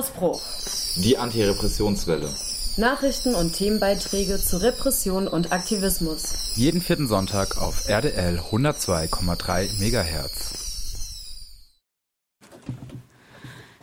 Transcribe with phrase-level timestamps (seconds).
[0.00, 0.40] Ausbruch.
[0.96, 2.26] Die Antirepressionswelle.
[2.78, 6.54] Nachrichten und Themenbeiträge zu Repression und Aktivismus.
[6.56, 10.54] Jeden vierten Sonntag auf RDL 102,3 MHz.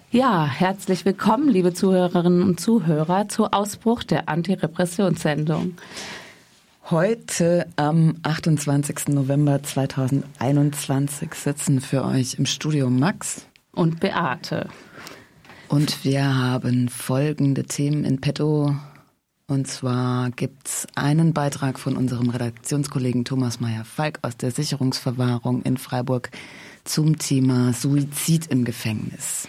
[0.09, 5.77] Ja, herzlich willkommen, liebe Zuhörerinnen und Zuhörer, zu Ausbruch der Antirepressionssendung.
[6.89, 9.09] Heute am 28.
[9.09, 14.67] November 2021 sitzen für euch im Studio Max und Beate.
[15.69, 18.73] Und wir haben folgende Themen in petto.
[19.47, 26.31] Und zwar gibt's einen Beitrag von unserem Redaktionskollegen Thomas Meyer-Falk aus der Sicherungsverwahrung in Freiburg
[26.83, 29.47] zum Thema Suizid im Gefängnis.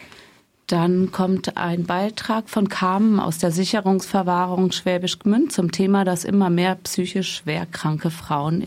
[0.66, 6.50] Dann kommt ein Beitrag von Carmen aus der Sicherungsverwahrung Schwäbisch Gmünd zum Thema, dass immer
[6.50, 8.60] mehr psychisch schwerkranke Frauen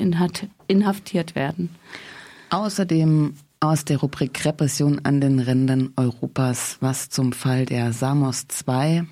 [0.68, 1.70] inhaftiert werden.
[2.50, 9.06] Außerdem aus der Rubrik Repression an den Rändern Europas was zum Fall der Samos 2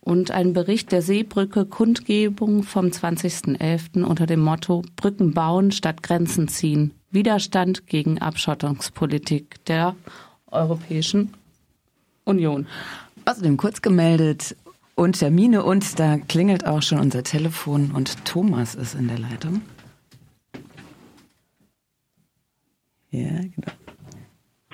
[0.00, 4.02] und ein Bericht der Seebrücke Kundgebung vom 20.11.
[4.02, 6.92] unter dem Motto Brücken bauen statt Grenzen ziehen.
[7.10, 9.96] Widerstand gegen Abschottungspolitik der
[10.50, 11.34] Europäischen
[12.24, 12.66] Union.
[13.24, 14.56] Außerdem kurz gemeldet
[14.96, 19.62] und Termine und da klingelt auch schon unser Telefon und Thomas ist in der Leitung.
[23.16, 23.72] Ja, genau.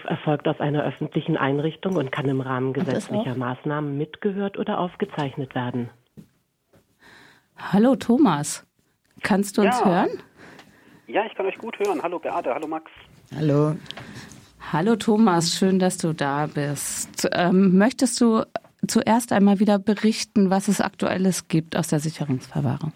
[0.08, 5.90] Erfolgt aus einer öffentlichen Einrichtung und kann im Rahmen gesetzlicher Maßnahmen mitgehört oder aufgezeichnet werden.
[7.56, 8.66] Hallo Thomas,
[9.22, 9.86] kannst du uns ja.
[9.86, 10.08] hören?
[11.06, 12.02] Ja, ich kann euch gut hören.
[12.02, 12.90] Hallo Beate, hallo Max.
[13.36, 13.76] Hallo.
[14.72, 17.28] Hallo Thomas, schön, dass du da bist.
[17.32, 18.42] Ähm, möchtest du
[18.88, 22.92] zuerst einmal wieder berichten, was es aktuelles gibt aus der Sicherungsverwahrung?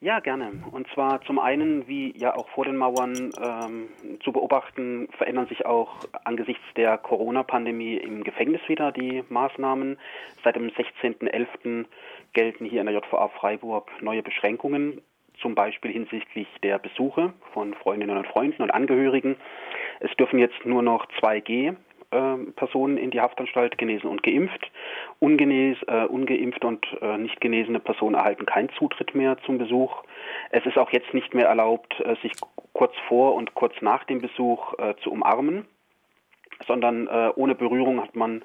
[0.00, 0.52] Ja, gerne.
[0.72, 3.88] Und zwar zum einen, wie ja auch vor den Mauern ähm,
[4.22, 9.98] zu beobachten, verändern sich auch angesichts der Corona-Pandemie im Gefängnis wieder die Maßnahmen.
[10.44, 11.86] Seit dem 16.11.
[12.34, 15.00] gelten hier in der JVA Freiburg neue Beschränkungen,
[15.40, 19.36] zum Beispiel hinsichtlich der Besuche von Freundinnen und Freunden und Angehörigen.
[20.00, 21.74] Es dürfen jetzt nur noch 2G äh,
[22.56, 24.70] Personen in die Haftanstalt genesen und geimpft.
[25.18, 30.04] Ungenes, äh, ungeimpft und äh, nicht genesene Personen erhalten keinen Zutritt mehr zum Besuch.
[30.50, 32.32] Es ist auch jetzt nicht mehr erlaubt, äh, sich
[32.72, 35.66] kurz vor und kurz nach dem Besuch äh, zu umarmen
[36.66, 38.42] sondern äh, ohne Berührung hat man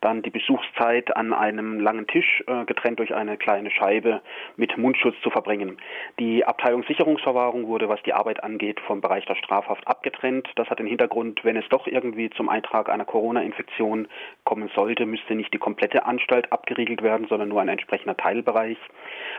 [0.00, 4.20] dann die Besuchszeit an einem langen Tisch, äh, getrennt durch eine kleine Scheibe,
[4.56, 5.78] mit Mundschutz zu verbringen.
[6.18, 10.48] Die Abteilung Sicherungsverwahrung wurde, was die Arbeit angeht, vom Bereich der Strafhaft abgetrennt.
[10.56, 14.08] Das hat den Hintergrund, wenn es doch irgendwie zum Eintrag einer Corona-Infektion
[14.44, 18.78] kommen sollte, müsste nicht die komplette Anstalt abgeriegelt werden, sondern nur ein entsprechender Teilbereich.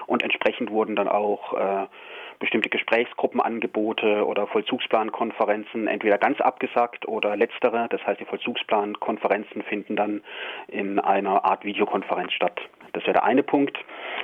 [0.08, 1.88] Und entsprechend wurden dann auch äh,
[2.40, 7.88] bestimmte Gesprächsgruppenangebote oder Vollzugsplankonferenzen entweder ganz abgesagt oder letztere.
[7.90, 10.22] Das heißt, die Vollzugsplankonferenzen finden dann
[10.68, 12.60] in einer Art Videokonferenz statt.
[12.94, 13.78] Das wäre der eine Punkt.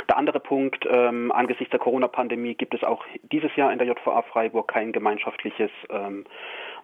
[0.07, 4.21] Der andere Punkt, ähm, angesichts der Corona-Pandemie gibt es auch dieses Jahr in der JVA
[4.23, 6.25] Freiburg kein gemeinschaftliches ähm,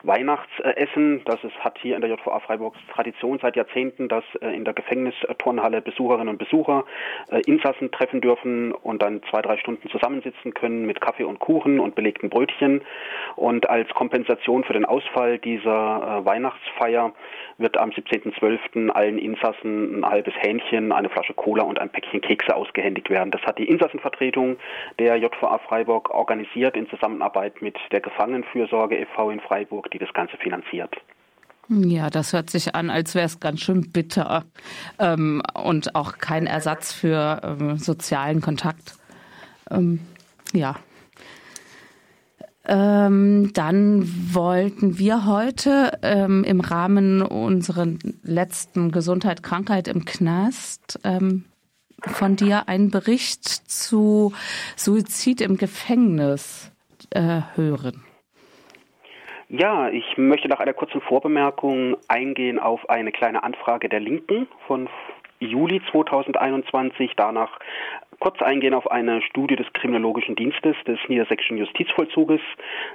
[0.06, 1.22] Weihnachtsessen.
[1.26, 4.74] Das ist, hat hier in der JVA Freiburg Tradition seit Jahrzehnten, dass äh, in der
[4.74, 6.86] Gefängnisturnhalle Besucherinnen und Besucher
[7.30, 11.80] äh, Insassen treffen dürfen und dann zwei, drei Stunden zusammensitzen können mit Kaffee und Kuchen
[11.80, 12.82] und belegten Brötchen.
[13.36, 17.14] Und als Kompensation für den Ausfall dieser äh, Weihnachtsfeier
[17.58, 18.90] wird am 17.12.
[18.90, 23.32] allen Insassen ein halbes Hähnchen, eine Flasche Cola und ein Päckchen Kekse ausgehändigt werden.
[23.32, 24.58] Das hat die Insassenvertretung
[25.00, 29.30] der JVA Freiburg organisiert in Zusammenarbeit mit der Gefangenenfürsorge e.V.
[29.30, 30.94] in Freiburg, die das Ganze finanziert.
[31.70, 34.46] Ja, das hört sich an, als wäre es ganz schön bitter
[35.00, 38.96] ähm, und auch kein Ersatz für ähm, sozialen Kontakt.
[39.72, 40.00] Ähm,
[40.54, 40.76] ja.
[42.68, 47.88] Ähm, dann wollten wir heute ähm, im Rahmen unserer
[48.24, 51.46] letzten Gesundheit, Krankheit im Knast ähm,
[52.02, 54.34] von dir einen Bericht zu
[54.76, 56.72] Suizid im Gefängnis
[57.12, 58.05] äh, hören.
[59.48, 64.90] Ja, ich möchte nach einer kurzen Vorbemerkung eingehen auf eine kleine Anfrage der Linken von
[65.40, 67.12] Juli 2021.
[67.16, 67.60] Danach
[68.20, 72.42] kurz eingehen auf eine Studie des Kriminologischen Dienstes des Niedersächsischen Justizvollzuges,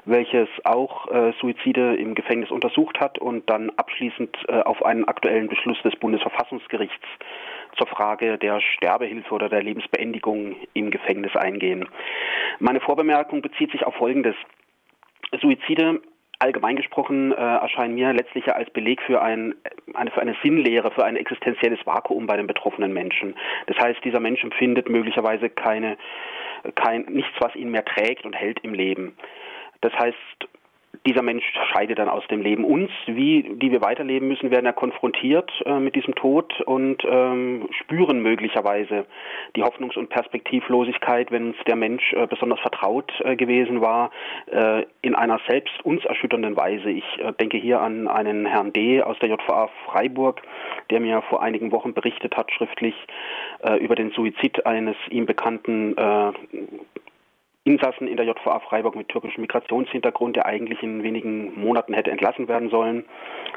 [0.06, 5.46] welches auch äh, Suizide im Gefängnis untersucht hat und dann abschließend äh, auf einen aktuellen
[5.46, 7.06] Beschluss des Bundesverfassungsgerichts
[7.78, 11.88] zur Frage der Sterbehilfe oder der Lebensbeendigung im Gefängnis eingehen.
[12.58, 14.34] Meine Vorbemerkung bezieht sich auf Folgendes.
[15.40, 16.00] Suizide
[16.40, 19.54] allgemein gesprochen äh, erscheinen mir letztlich ja als Beleg für, ein,
[19.94, 23.36] eine, für eine Sinnlehre, für ein existenzielles Vakuum bei den betroffenen Menschen.
[23.66, 25.96] Das heißt, dieser Mensch empfindet möglicherweise keine,
[26.74, 29.14] kein, nichts, was ihn mehr trägt und hält im Leben.
[29.82, 30.16] Das heißt,
[31.06, 32.64] dieser Mensch scheidet dann aus dem Leben.
[32.64, 37.68] Uns, wie die wir weiterleben müssen, werden ja konfrontiert äh, mit diesem Tod und ähm,
[37.70, 39.06] spüren möglicherweise
[39.56, 44.10] die Hoffnungs- und Perspektivlosigkeit, wenn uns der Mensch äh, besonders vertraut äh, gewesen war,
[44.50, 46.90] äh, in einer selbst uns erschütternden Weise.
[46.90, 49.02] Ich äh, denke hier an einen Herrn D.
[49.02, 50.42] aus der JVA Freiburg,
[50.90, 52.94] der mir vor einigen Wochen berichtet hat, schriftlich
[53.62, 55.94] äh, über den Suizid eines ihm bekannten
[57.64, 62.48] Insassen in der JVA Freiburg mit türkischem Migrationshintergrund, der eigentlich in wenigen Monaten hätte entlassen
[62.48, 63.04] werden sollen.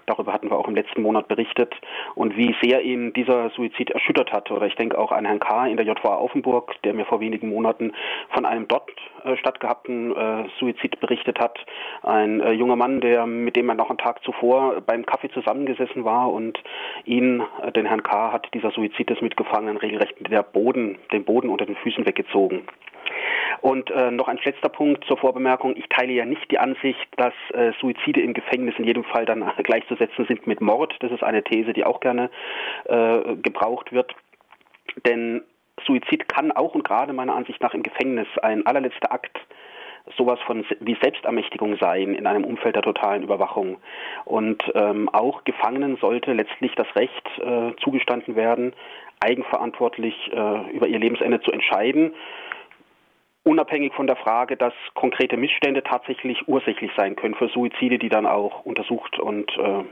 [0.08, 1.74] Darüber hatten wir auch im letzten Monat berichtet
[2.14, 4.52] und wie sehr ihn dieser Suizid erschüttert hat.
[4.52, 5.68] Oder ich denke auch an Herrn K.
[5.68, 7.94] in der JVA Offenburg, der mir vor wenigen Monaten
[8.32, 8.92] von einem dort
[9.24, 11.58] äh, stattgehabten äh, Suizid berichtet hat.
[12.02, 16.04] Ein äh, junger Mann, der mit dem er noch einen Tag zuvor beim Kaffee zusammengesessen
[16.04, 16.62] war und
[17.06, 21.48] ihn, äh, den Herrn K., hat dieser Suizid des Mitgefangenen regelrecht der Boden, den Boden
[21.48, 22.64] unter den Füßen weggezogen.
[23.62, 25.76] Und äh, noch ein letzter Punkt zur Vorbemerkung.
[25.76, 29.52] Ich teile ja nicht die Ansicht, dass äh, Suizide im Gefängnis in jedem Fall dann
[29.64, 30.96] gleichzusetzen sind mit Mord.
[31.00, 32.30] Das ist eine These, die auch gerne
[32.86, 34.14] äh, gebraucht wird.
[35.08, 35.42] Denn
[35.86, 39.40] Suizid kann auch und gerade meiner Ansicht nach im Gefängnis ein allerletzter Akt
[40.18, 43.78] sowas von wie Selbstermächtigung sein in einem Umfeld der totalen Überwachung.
[44.26, 48.74] Und ähm, auch Gefangenen sollte letztlich das Recht äh, zugestanden werden,
[49.22, 52.14] eigenverantwortlich äh, über ihr Lebensende zu entscheiden
[53.44, 58.26] unabhängig von der Frage, dass konkrete Missstände tatsächlich ursächlich sein können für Suizide, die dann
[58.26, 59.84] auch untersucht und äh,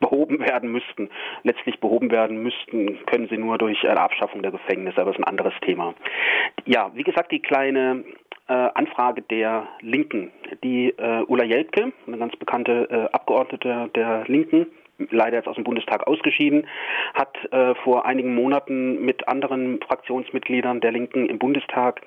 [0.00, 1.10] behoben werden müssten.
[1.42, 5.24] Letztlich behoben werden müssten, können sie nur durch eine Abschaffung der Gefängnisse, aber das ist
[5.24, 5.94] ein anderes Thema.
[6.66, 8.04] Ja, wie gesagt, die kleine
[8.48, 10.30] äh, Anfrage der Linken,
[10.62, 14.66] die äh, Ulla Jelpke, eine ganz bekannte äh, Abgeordnete der Linken,
[15.10, 16.66] leider jetzt aus dem Bundestag ausgeschieden,
[17.14, 22.00] hat äh, vor einigen Monaten mit anderen Fraktionsmitgliedern der Linken im Bundestag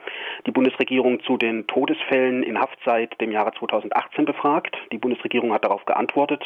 [0.45, 4.75] die Bundesregierung zu den Todesfällen in Haft seit dem Jahre 2018 befragt.
[4.92, 6.44] Die Bundesregierung hat darauf geantwortet.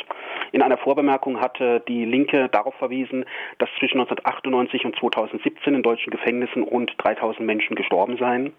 [0.52, 3.26] In einer Vorbemerkung hatte die Linke darauf verwiesen,
[3.58, 8.54] dass zwischen 1998 und 2017 in deutschen Gefängnissen rund 3000 Menschen gestorben seien.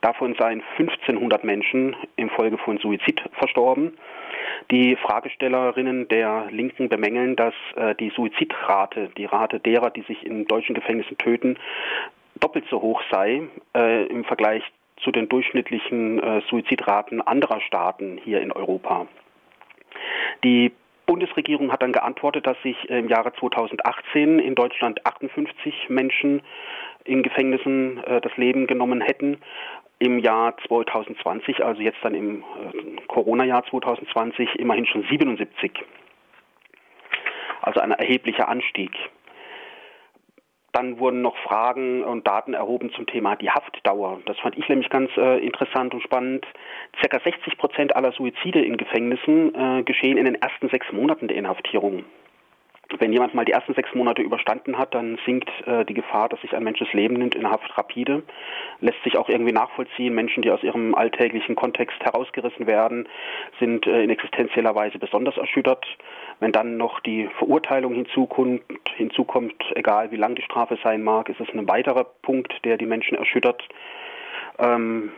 [0.00, 3.96] Davon seien 1500 Menschen infolge von Suizid verstorben.
[4.70, 10.46] Die Fragestellerinnen der Linken bemängeln, dass äh, die Suizidrate, die Rate derer, die sich in
[10.46, 11.58] deutschen Gefängnissen töten,
[12.40, 13.42] doppelt so hoch sei
[13.74, 14.62] äh, im Vergleich
[15.02, 19.06] zu den durchschnittlichen äh, Suizidraten anderer Staaten hier in Europa.
[20.44, 20.72] Die
[21.06, 26.42] Bundesregierung hat dann geantwortet, dass sich im Jahre 2018 in Deutschland 58 Menschen
[27.04, 29.38] in Gefängnissen äh, das Leben genommen hätten
[29.98, 35.72] im Jahr 2020, also jetzt dann im äh, Corona-Jahr 2020, immerhin schon 77.
[37.62, 38.92] Also ein erheblicher Anstieg.
[40.72, 44.20] Dann wurden noch Fragen und Daten erhoben zum Thema die Haftdauer.
[44.26, 46.46] Das fand ich nämlich ganz äh, interessant und spannend.
[47.00, 51.36] Circa 60 Prozent aller Suizide in Gefängnissen äh, geschehen in den ersten sechs Monaten der
[51.38, 52.04] Inhaftierung
[52.98, 56.40] wenn jemand mal die ersten sechs Monate überstanden hat, dann sinkt äh, die Gefahr, dass
[56.40, 58.22] sich ein Mensch das Leben nimmt, in Haft rapide.
[58.80, 60.14] Lässt sich auch irgendwie nachvollziehen.
[60.14, 63.08] Menschen, die aus ihrem alltäglichen Kontext herausgerissen werden,
[63.58, 65.84] sind äh, in existenzieller Weise besonders erschüttert.
[66.38, 68.62] Wenn dann noch die Verurteilung hinzukommt,
[68.96, 72.86] hinzukommt, egal wie lang die Strafe sein mag, ist es ein weiterer Punkt, der die
[72.86, 73.62] Menschen erschüttert.
[74.58, 75.10] Ähm,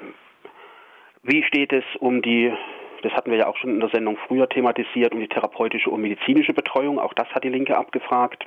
[1.23, 2.53] wie steht es um die
[3.03, 6.01] das hatten wir ja auch schon in der Sendung früher thematisiert, um die therapeutische und
[6.01, 6.99] medizinische Betreuung.
[6.99, 8.47] Auch das hat die Linke abgefragt.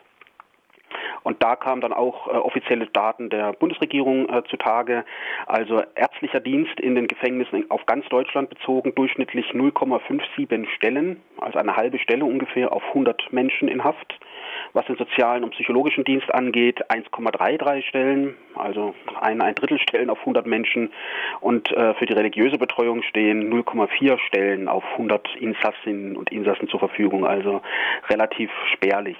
[1.23, 5.05] Und da kamen dann auch äh, offizielle Daten der Bundesregierung äh, zutage.
[5.45, 11.75] Also ärztlicher Dienst in den Gefängnissen auf ganz Deutschland bezogen, durchschnittlich 0,57 Stellen, also eine
[11.75, 14.19] halbe Stelle ungefähr auf 100 Menschen in Haft.
[14.73, 20.19] Was den sozialen und psychologischen Dienst angeht, 1,33 Stellen, also ein, ein Drittel Stellen auf
[20.19, 20.91] 100 Menschen.
[21.39, 26.79] Und äh, für die religiöse Betreuung stehen 0,4 Stellen auf 100 Insassinnen und Insassen zur
[26.79, 27.61] Verfügung, also
[28.09, 29.17] relativ spärlich.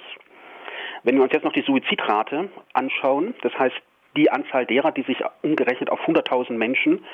[1.02, 3.76] Wenn wir uns jetzt noch die Suizidrate anschauen, das heißt
[4.16, 7.04] die Anzahl derer, die sich umgerechnet auf 100.000 Menschen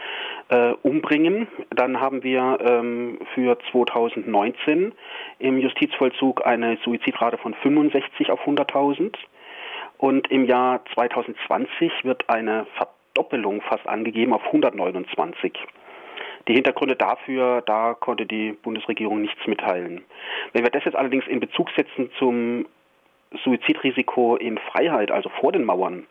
[0.49, 4.93] äh, umbringen, dann haben wir ähm, für 2019
[5.39, 9.15] im Justizvollzug eine Suizidrate von 65 auf 100.000
[9.99, 15.53] und im Jahr 2020 wird eine Verdoppelung fast angegeben auf 129.
[16.47, 20.05] Die Hintergründe dafür, da konnte die Bundesregierung nichts mitteilen.
[20.53, 22.67] Wenn wir das jetzt allerdings in Bezug setzen zum
[23.45, 26.07] Suizidrisiko in Freiheit, also vor den Mauern,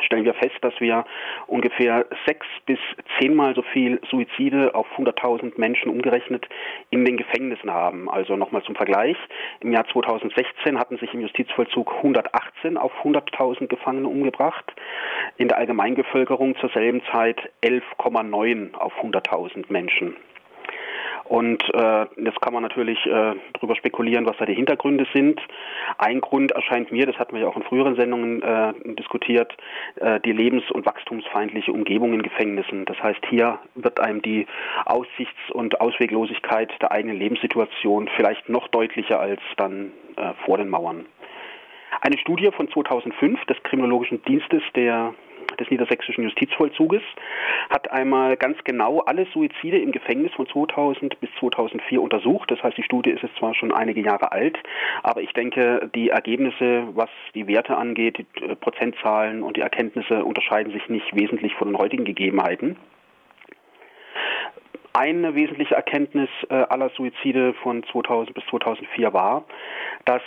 [0.00, 1.04] stellen wir fest, dass wir
[1.46, 2.78] ungefähr sechs bis
[3.18, 6.46] zehnmal so viel Suizide auf 100.000 Menschen umgerechnet
[6.90, 8.10] in den Gefängnissen haben.
[8.10, 9.16] Also nochmal zum Vergleich.
[9.60, 14.72] Im Jahr 2016 hatten sich im Justizvollzug 118 auf 100.000 Gefangene umgebracht.
[15.36, 20.16] In der Allgemeinbevölkerung zur selben Zeit 11,9 auf 100.000 Menschen.
[21.28, 25.40] Und äh, jetzt kann man natürlich äh, darüber spekulieren, was da die Hintergründe sind.
[25.98, 29.56] Ein Grund erscheint mir, das hatten wir ja auch in früheren Sendungen äh, diskutiert,
[29.96, 32.84] äh, die lebens- und wachstumsfeindliche Umgebung in Gefängnissen.
[32.84, 34.46] Das heißt, hier wird einem die
[34.84, 41.06] Aussichts- und Ausweglosigkeit der eigenen Lebenssituation vielleicht noch deutlicher als dann äh, vor den Mauern.
[42.00, 45.14] Eine Studie von 2005 des Kriminologischen Dienstes der
[45.58, 47.02] des niedersächsischen Justizvollzuges
[47.70, 52.50] hat einmal ganz genau alle Suizide im Gefängnis von 2000 bis 2004 untersucht.
[52.50, 54.58] Das heißt, die Studie ist jetzt zwar schon einige Jahre alt,
[55.02, 60.24] aber ich denke, die Ergebnisse, was die Werte angeht, die äh, Prozentzahlen und die Erkenntnisse
[60.24, 62.76] unterscheiden sich nicht wesentlich von den heutigen Gegebenheiten.
[64.92, 69.44] Eine wesentliche Erkenntnis äh, aller Suizide von 2000 bis 2004 war,
[70.06, 70.22] dass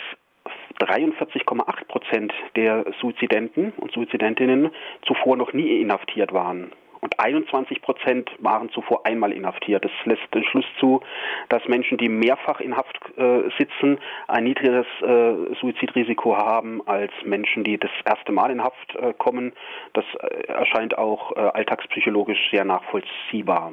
[0.80, 4.70] 43,8 Prozent der Suizidenten und Suizidentinnen
[5.06, 6.72] zuvor noch nie inhaftiert waren.
[7.00, 9.84] Und 21 Prozent waren zuvor einmal inhaftiert.
[9.84, 11.00] Das lässt den Schluss zu,
[11.48, 17.64] dass Menschen, die mehrfach in Haft äh, sitzen, ein niedrigeres äh, Suizidrisiko haben als Menschen,
[17.64, 19.52] die das erste Mal in Haft äh, kommen.
[19.94, 23.72] Das äh, erscheint auch äh, alltagspsychologisch sehr nachvollziehbar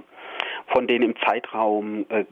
[0.67, 2.25] von den im Zeitraum äh,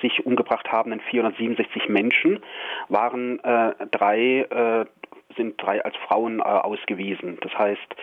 [0.00, 2.42] sich umgebracht habenden 467 Menschen
[2.88, 4.86] waren äh, drei äh,
[5.36, 7.38] sind drei als Frauen äh, ausgewiesen.
[7.40, 7.96] Das heißt,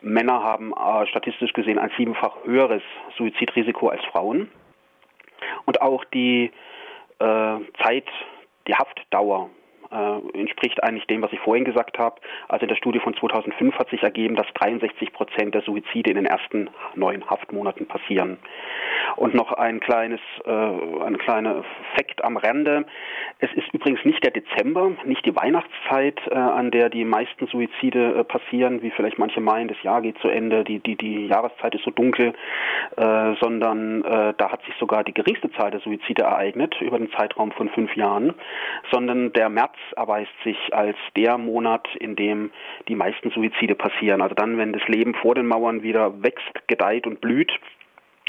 [0.00, 2.82] Männer haben äh, statistisch gesehen ein siebenfach höheres
[3.16, 4.48] Suizidrisiko als Frauen.
[5.64, 6.50] Und auch die
[7.18, 8.06] äh, Zeit,
[8.66, 9.50] die Haftdauer
[9.90, 12.20] äh, entspricht eigentlich dem, was ich vorhin gesagt habe.
[12.48, 16.16] Also in der Studie von 2005 hat sich ergeben, dass 63 Prozent der Suizide in
[16.16, 18.38] den ersten neun Haftmonaten passieren.
[19.16, 21.64] Und noch ein kleines, äh, ein kleiner
[21.94, 22.86] Fakt am Rande.
[23.38, 28.16] Es ist übrigens nicht der Dezember, nicht die Weihnachtszeit, äh, an der die meisten Suizide
[28.16, 31.74] äh, passieren, wie vielleicht manche meinen, das Jahr geht zu Ende, die, die, die Jahreszeit
[31.74, 32.34] ist so dunkel,
[32.96, 37.10] äh, sondern äh, da hat sich sogar die geringste Zahl der Suizide ereignet über den
[37.12, 38.34] Zeitraum von fünf Jahren,
[38.90, 42.50] sondern der März erweist sich als der Monat, in dem
[42.88, 44.22] die meisten Suizide passieren.
[44.22, 47.52] Also dann, wenn das Leben vor den Mauern wieder wächst, gedeiht und blüht,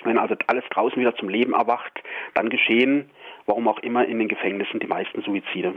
[0.04, 2.02] wenn also alles draußen wieder zum Leben erwacht,
[2.34, 3.10] dann geschehen,
[3.46, 5.74] warum auch immer, in den Gefängnissen die meisten Suizide.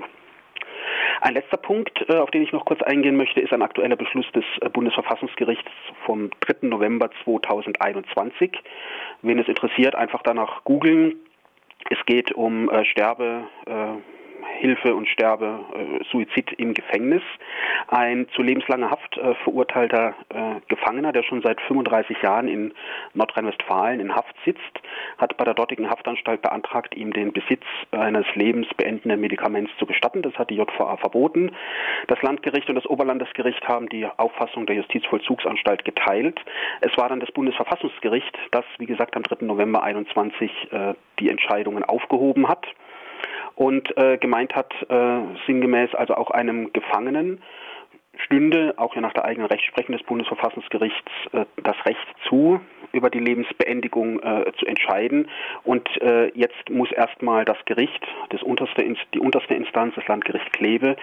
[1.21, 4.31] Ein letzter Punkt, äh, auf den ich noch kurz eingehen möchte, ist ein aktueller Beschluss
[4.33, 5.71] des äh, Bundesverfassungsgerichts
[6.05, 6.69] vom 3.
[6.69, 8.53] November 2021.
[9.23, 11.17] Wen es interessiert, einfach danach googeln.
[11.91, 13.45] Es geht um äh, Sterbe,
[14.59, 17.23] Hilfe und Sterbe, äh, Suizid im Gefängnis.
[17.89, 22.73] Ein zu lebenslanger Haft äh, verurteilter äh, Gefangener, der schon seit 35 Jahren in
[23.15, 24.61] Nordrhein-Westfalen in Haft sitzt,
[25.19, 30.23] hat bei der dortigen Haftanstalt beantragt, ihm den Besitz eines lebensbeendenden Medikaments zu gestatten.
[30.23, 31.53] Das hat die JVA verboten.
[32.07, 36.41] Das Landgericht und das Oberlandesgericht haben die Auffassung der Justizvollzugsanstalt geteilt.
[36.81, 39.45] Es war dann das Bundesverfassungsgericht, das, wie gesagt, am 3.
[39.47, 42.67] November 21 äh, die Entscheidungen aufgehoben hat
[43.55, 47.43] und äh, gemeint hat, äh, sinngemäß also auch einem Gefangenen
[48.25, 52.61] stünde, auch ja nach der eigenen Rechtsprechung des Bundesverfassungsgerichts, äh, das Recht zu,
[52.93, 55.29] über die Lebensbeendigung äh, zu entscheiden.
[55.65, 60.97] Und äh, jetzt muss erstmal das Gericht, das unterste, die unterste Instanz, das Landgericht Kleve,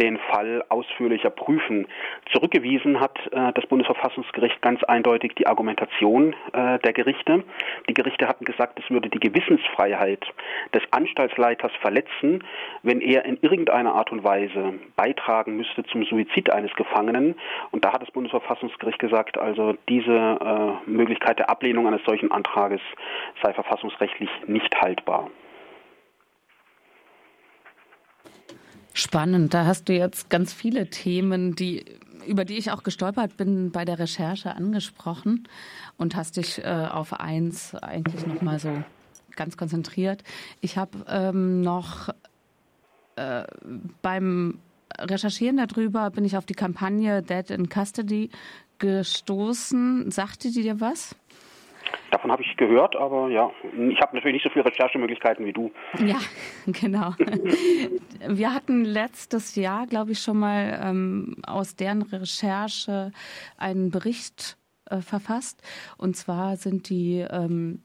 [0.00, 1.86] den Fall ausführlicher prüfen.
[2.32, 7.44] Zurückgewiesen hat äh, das Bundesverfassungsgericht ganz eindeutig die Argumentation äh, der Gerichte.
[7.88, 10.24] Die Gerichte hatten gesagt, es würde die Gewissensfreiheit
[10.74, 12.44] des Anstaltsleiters verletzen,
[12.82, 17.34] wenn er in irgendeiner Art und Weise beitragen müsste zum Suizid eines Gefangenen.
[17.70, 20.90] Und da hat das Bundesverfassungsgericht gesagt, also diese äh,
[21.28, 22.80] Möglichkeit der Ablehnung eines solchen Antrages
[23.42, 25.30] sei verfassungsrechtlich nicht haltbar.
[28.94, 31.84] Spannend, da hast du jetzt ganz viele Themen, die
[32.26, 35.48] über die ich auch gestolpert bin bei der Recherche angesprochen
[35.96, 38.82] und hast dich äh, auf eins eigentlich noch mal so
[39.36, 40.24] ganz konzentriert.
[40.60, 42.08] Ich habe ähm, noch
[43.16, 43.44] äh,
[44.02, 44.58] beim
[44.98, 48.30] Recherchieren darüber bin ich auf die Kampagne Dead in Custody
[48.78, 50.10] gestoßen.
[50.10, 51.16] Sagte die dir was?
[52.10, 55.70] Davon habe ich gehört, aber ja, ich habe natürlich nicht so viele Recherchemöglichkeiten wie du.
[55.98, 56.18] Ja,
[56.66, 57.12] genau.
[58.26, 63.12] Wir hatten letztes Jahr, glaube ich, schon mal ähm, aus deren Recherche
[63.56, 64.56] einen Bericht
[64.86, 65.62] äh, verfasst.
[65.98, 67.82] Und zwar sind die ähm,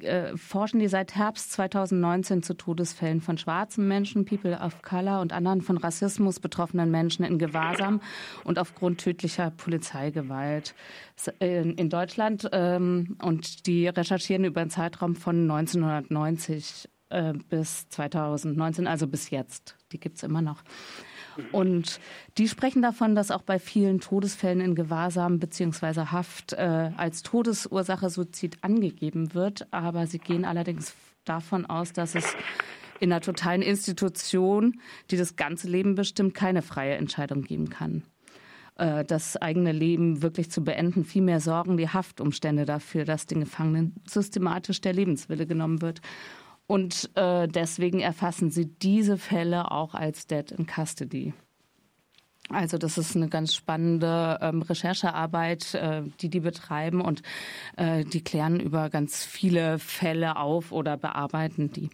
[0.00, 5.32] äh, forschen die seit Herbst 2019 zu Todesfällen von schwarzen Menschen, People of Color und
[5.32, 8.00] anderen von Rassismus betroffenen Menschen in Gewahrsam
[8.44, 10.74] und aufgrund tödlicher Polizeigewalt
[11.40, 12.48] in Deutschland.
[12.52, 19.76] Ähm, und die recherchieren über einen Zeitraum von 1990 äh, bis 2019, also bis jetzt.
[19.92, 20.62] Die gibt's immer noch.
[21.52, 22.00] Und
[22.36, 26.06] die sprechen davon, dass auch bei vielen Todesfällen in Gewahrsam bzw.
[26.12, 29.66] Haft äh, als Todesursache Suizid angegeben wird.
[29.72, 32.36] Aber sie gehen allerdings davon aus, dass es
[33.00, 34.80] in einer totalen Institution,
[35.10, 38.02] die das ganze Leben bestimmt, keine freie Entscheidung geben kann.
[38.76, 41.04] Äh, das eigene Leben wirklich zu beenden.
[41.04, 46.00] Vielmehr sorgen die Haftumstände dafür, dass den Gefangenen systematisch der Lebenswille genommen wird.
[46.68, 51.32] Und äh, deswegen erfassen sie diese Fälle auch als Dead in Custody.
[52.50, 57.22] Also das ist eine ganz spannende ähm, Recherchearbeit, äh, die die betreiben und
[57.76, 61.90] äh, die klären über ganz viele Fälle auf oder bearbeiten die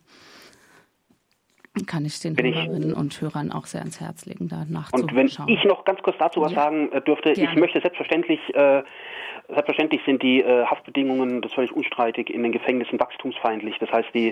[1.86, 5.10] kann ich den wenn Hörerinnen ich, und Hörern auch sehr ans Herz legen, da nachzuschauen.
[5.10, 6.62] Und wenn ich noch ganz kurz dazu was ja.
[6.62, 7.50] sagen äh, dürfte, Gerne.
[7.50, 8.84] ich möchte selbstverständlich äh,
[9.48, 13.76] Selbstverständlich sind die äh, Haftbedingungen, das ist völlig unstreitig, in den Gefängnissen wachstumsfeindlich.
[13.78, 14.28] Das heißt, die,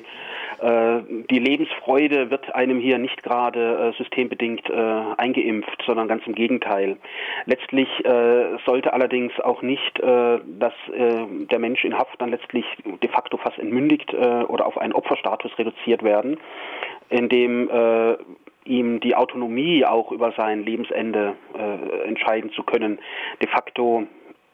[0.60, 6.34] äh, die Lebensfreude wird einem hier nicht gerade äh, systembedingt äh, eingeimpft, sondern ganz im
[6.34, 6.96] Gegenteil.
[7.44, 12.64] Letztlich äh, sollte allerdings auch nicht, äh, dass äh, der Mensch in Haft dann letztlich
[13.02, 16.38] de facto fast entmündigt äh, oder auf einen Opferstatus reduziert werden,
[17.10, 18.16] indem äh,
[18.64, 22.98] ihm die Autonomie auch über sein Lebensende äh, entscheiden zu können,
[23.40, 24.06] de facto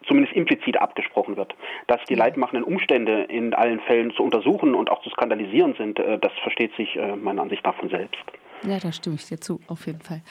[0.06, 1.54] zumindest implizit abgesprochen wird.
[1.86, 6.18] Dass die leidmachenden Umstände in allen Fällen zu untersuchen und auch zu skandalisieren sind, äh,
[6.18, 8.24] das versteht sich äh, meiner Ansicht nach von selbst.
[8.66, 10.22] Ja, da stimme ich dir zu, auf jeden Fall.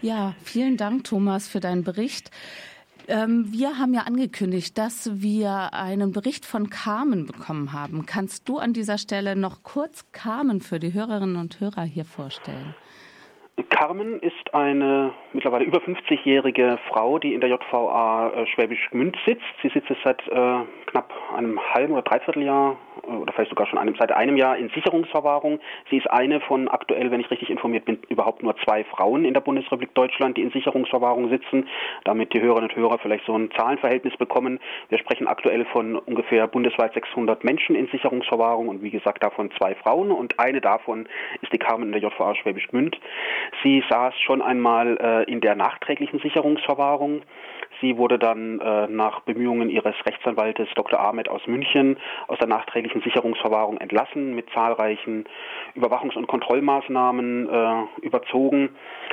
[0.00, 2.30] Ja, vielen Dank, Thomas, für deinen Bericht.
[3.08, 8.04] Ähm, wir haben ja angekündigt, dass wir einen Bericht von Carmen bekommen haben.
[8.06, 12.74] Kannst du an dieser Stelle noch kurz Carmen für die Hörerinnen und Hörer hier vorstellen?
[13.64, 19.44] Carmen ist eine mittlerweile über 50-jährige Frau, die in der JVA äh, Schwäbisch Gmünd sitzt.
[19.62, 22.76] Sie sitzt seit äh, knapp einem halben oder dreiviertel Jahr
[23.06, 25.60] äh, oder vielleicht sogar schon einem, seit einem Jahr in Sicherungsverwahrung.
[25.90, 29.34] Sie ist eine von aktuell, wenn ich richtig informiert bin, überhaupt nur zwei Frauen in
[29.34, 31.68] der Bundesrepublik Deutschland, die in Sicherungsverwahrung sitzen.
[32.04, 34.58] Damit die Hörerinnen und Hörer vielleicht so ein Zahlenverhältnis bekommen.
[34.88, 39.74] Wir sprechen aktuell von ungefähr bundesweit 600 Menschen in Sicherungsverwahrung und wie gesagt davon zwei
[39.74, 41.08] Frauen und eine davon
[41.42, 42.98] ist die Carmen in der JVA Schwäbisch Gmünd.
[43.62, 47.22] Sie saß schon einmal äh, in der nachträglichen Sicherungsverwahrung.
[47.80, 51.00] Sie wurde dann äh, nach Bemühungen ihres Rechtsanwaltes Dr.
[51.00, 51.96] Ahmed aus München
[52.28, 55.24] aus der nachträglichen Sicherungsverwahrung entlassen, mit zahlreichen
[55.74, 58.70] Überwachungs- und Kontrollmaßnahmen äh, überzogen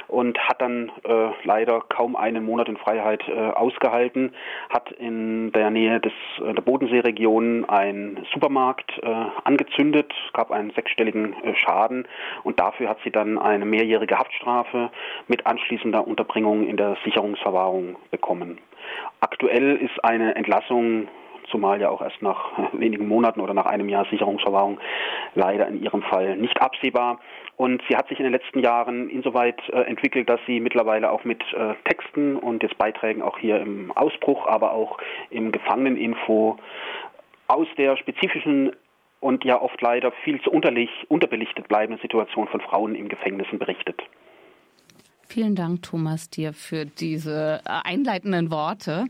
[0.08, 4.34] und hat dann äh, leider kaum einen Monat in Freiheit äh, ausgehalten,
[4.70, 11.34] hat in der Nähe des, äh, der Bodenseeregion einen Supermarkt äh, angezündet, gab einen sechsstelligen
[11.44, 12.08] äh, Schaden
[12.44, 14.92] und dafür hat sie dann eine mehrjährige Haftstrafe
[15.28, 18.60] mit anschließender Unterbringung in der Sicherungsverwahrung bekommen.
[19.20, 21.08] Aktuell ist eine Entlassung
[21.56, 24.78] zumal ja auch erst nach wenigen Monaten oder nach einem Jahr Sicherungsverwahrung
[25.36, 27.20] leider in ihrem Fall nicht absehbar.
[27.56, 31.24] Und sie hat sich in den letzten Jahren insoweit äh, entwickelt, dass sie mittlerweile auch
[31.24, 34.98] mit äh, Texten und jetzt Beiträgen auch hier im Ausbruch, aber auch
[35.30, 36.58] im Gefangeneninfo
[37.48, 38.76] aus der spezifischen
[39.22, 44.02] und ja oft leider viel zu unterbelichtet bleibenden Situation von Frauen im Gefängnissen berichtet.
[45.28, 49.06] Vielen Dank, Thomas, dir für diese äh, einleitenden Worte.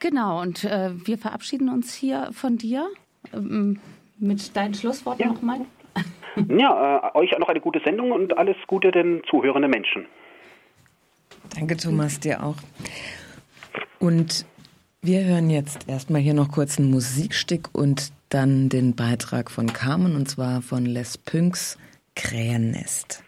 [0.00, 2.88] Genau, und äh, wir verabschieden uns hier von dir
[3.32, 3.80] ähm,
[4.18, 5.32] mit deinen Schlussworten ja.
[5.32, 5.60] nochmal.
[6.48, 10.06] Ja, äh, euch noch eine gute Sendung und alles Gute den zuhörenden Menschen.
[11.56, 12.54] Danke, Thomas, dir auch.
[13.98, 14.46] Und
[15.02, 20.14] wir hören jetzt erstmal hier noch kurz ein Musikstück und dann den Beitrag von Carmen
[20.14, 21.76] und zwar von Les Pünks
[22.14, 23.24] Krähennest.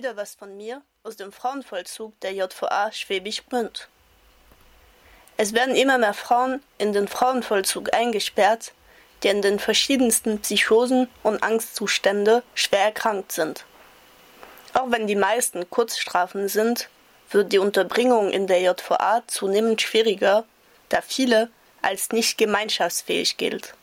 [0.00, 3.86] Wieder was von mir aus dem Frauenvollzug der JVA Schwäbisch Gmünd.
[5.36, 8.72] Es werden immer mehr Frauen in den Frauenvollzug eingesperrt,
[9.22, 13.66] die an den verschiedensten Psychosen und Angstzustände schwer erkrankt sind.
[14.72, 16.88] Auch wenn die meisten Kurzstrafen sind,
[17.30, 20.46] wird die Unterbringung in der JVA zunehmend schwieriger,
[20.88, 21.50] da viele
[21.82, 23.74] als nicht gemeinschaftsfähig gilt.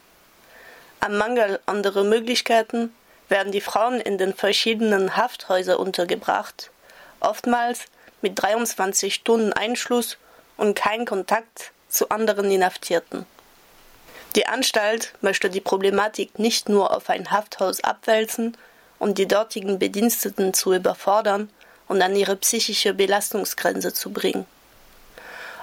[0.99, 2.91] Am Mangel anderer Möglichkeiten
[3.29, 6.71] werden die Frauen in den verschiedenen Hafthäusern untergebracht,
[7.19, 7.85] oftmals
[8.21, 10.17] mit 23 Stunden Einschluss
[10.55, 13.25] und kein Kontakt zu anderen Inhaftierten.
[14.35, 18.55] Die Anstalt möchte die Problematik nicht nur auf ein Hafthaus abwälzen
[18.99, 21.49] und die dortigen Bediensteten zu überfordern
[21.87, 24.45] und an ihre psychische Belastungsgrenze zu bringen.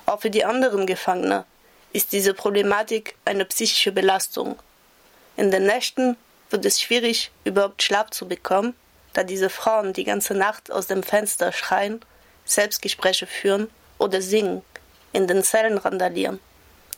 [0.07, 1.44] Auch für die anderen Gefangene
[1.92, 4.59] ist diese Problematik eine psychische Belastung.
[5.37, 6.16] In den Nächten
[6.55, 8.77] wird es schwierig, überhaupt Schlaf zu bekommen,
[9.12, 12.01] da diese Frauen die ganze Nacht aus dem Fenster schreien,
[12.45, 14.62] Selbstgespräche führen oder singen,
[15.12, 16.38] in den Zellen randalieren,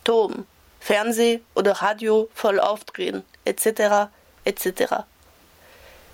[0.04, 0.46] toben,
[0.78, 4.10] Fernseh oder Radio voll aufdrehen, etc.,
[4.44, 5.04] etc.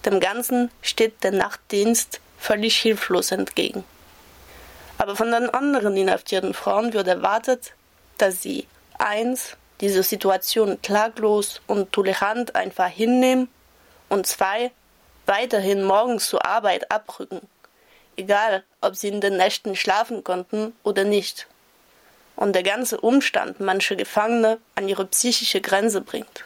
[0.05, 3.83] Dem Ganzen steht der Nachtdienst völlig hilflos entgegen.
[4.99, 7.73] Aber von den anderen inhaftierten Frauen wird erwartet,
[8.19, 13.49] dass sie eins diese Situation klaglos und tolerant einfach hinnehmen
[14.09, 14.71] und zwei
[15.27, 17.41] weiterhin morgens zur Arbeit abrücken,
[18.17, 21.47] egal ob sie in den Nächten schlafen konnten oder nicht.
[22.37, 26.45] Und der ganze Umstand manche Gefangene an ihre psychische Grenze bringt.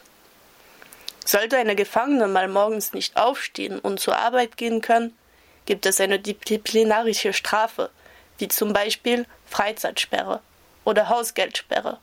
[1.25, 5.17] Sollte eine Gefangene mal morgens nicht aufstehen und zur Arbeit gehen können,
[5.65, 7.89] gibt es eine disziplinarische Strafe,
[8.37, 10.41] wie zum Beispiel Freizeitsperre
[10.85, 11.99] oder Hausgeldsperre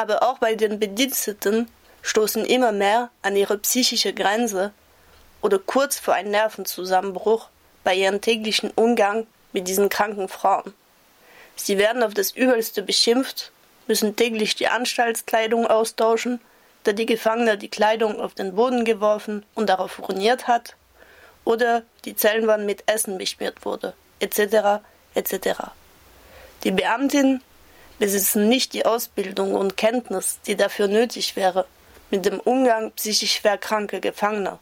[0.00, 1.68] aber auch bei den Bediensteten
[2.00, 4.72] stoßen immer mehr an ihre psychische Grenze
[5.42, 7.48] oder kurz vor einem Nervenzusammenbruch
[7.84, 10.72] bei ihrem täglichen Umgang mit diesen kranken Frauen.
[11.54, 13.52] Sie werden auf das Übelste beschimpft,
[13.88, 16.40] müssen täglich die Anstaltskleidung austauschen,
[16.84, 20.76] da die Gefangene die Kleidung auf den Boden geworfen und darauf uriniert hat,
[21.44, 24.80] oder die Zellenwand mit Essen beschmiert wurde, etc.
[25.14, 25.60] etc.
[26.64, 27.42] Die Beamtin
[28.00, 31.66] besitzen nicht die Ausbildung und Kenntnis, die dafür nötig wäre,
[32.10, 34.58] mit dem Umgang psychisch schwer kranker Gefangener.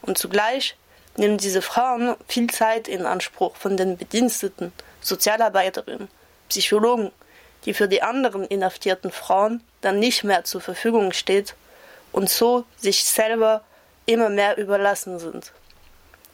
[0.00, 0.76] Und zugleich
[1.16, 6.08] nehmen diese Frauen viel Zeit in Anspruch von den Bediensteten, Sozialarbeiterinnen,
[6.48, 7.10] Psychologen,
[7.64, 11.56] die für die anderen inhaftierten Frauen dann nicht mehr zur Verfügung steht
[12.12, 13.64] und so sich selber
[14.06, 15.52] immer mehr überlassen sind.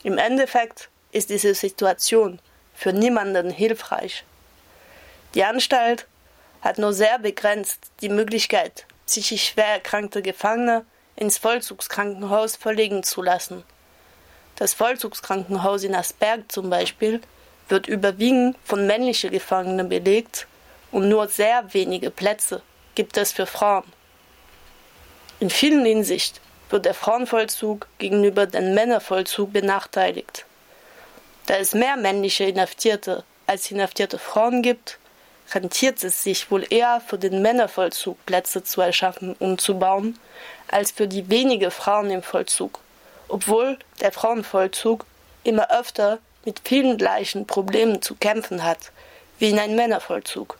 [0.02, 2.38] Im Endeffekt ist diese Situation
[2.74, 4.24] für niemanden hilfreich.
[5.34, 6.06] Die Anstalt
[6.64, 13.62] hat nur sehr begrenzt die Möglichkeit, psychisch schwer erkrankte Gefangene ins Vollzugskrankenhaus verlegen zu lassen.
[14.56, 17.20] Das Vollzugskrankenhaus in Asberg zum Beispiel
[17.68, 20.46] wird überwiegend von männlichen Gefangenen belegt
[20.90, 22.62] und nur sehr wenige Plätze
[22.94, 23.84] gibt es für Frauen.
[25.40, 30.46] In vielen Hinsicht wird der Frauenvollzug gegenüber dem Männervollzug benachteiligt.
[31.46, 34.98] Da es mehr männliche Inhaftierte als inhaftierte Frauen gibt,
[35.52, 40.18] rentiert es sich wohl eher für den Männervollzug Plätze zu erschaffen und zu bauen,
[40.68, 42.80] als für die wenige Frauen im Vollzug,
[43.28, 45.06] obwohl der Frauenvollzug
[45.42, 48.92] immer öfter mit vielen gleichen Problemen zu kämpfen hat
[49.38, 50.58] wie in einem Männervollzug.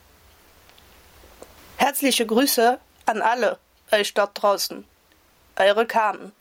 [1.76, 3.58] Herzliche Grüße an alle
[3.92, 4.84] euch dort draußen.
[5.56, 6.32] Eure Carmen.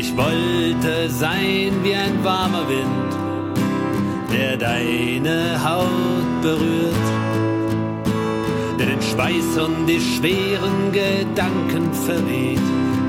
[0.00, 3.12] Ich wollte sein wie ein warmer Wind,
[4.32, 6.94] der deine Haut berührt,
[8.78, 12.60] der den Schweiß und die schweren Gedanken verweht,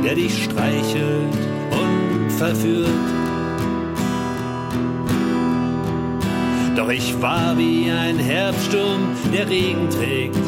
[0.04, 1.38] der dich streichelt
[1.70, 2.90] und verführt.
[6.76, 10.46] Doch ich war wie ein Herbststurm, der Regen trägt,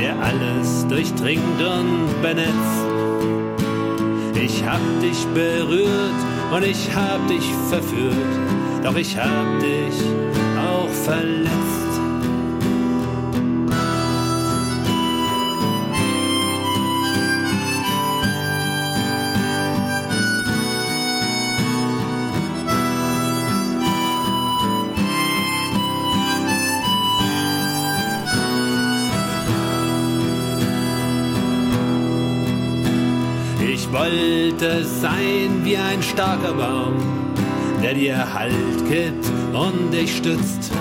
[0.00, 2.87] der alles durchdringt und benetzt.
[4.40, 6.20] Ich hab dich berührt
[6.54, 8.14] und ich hab dich verführt,
[8.84, 9.94] doch ich hab dich
[10.56, 11.77] auch verletzt.
[34.48, 36.94] Wollte sein wie ein starker Baum,
[37.82, 40.72] der dir Halt gibt und dich stützt,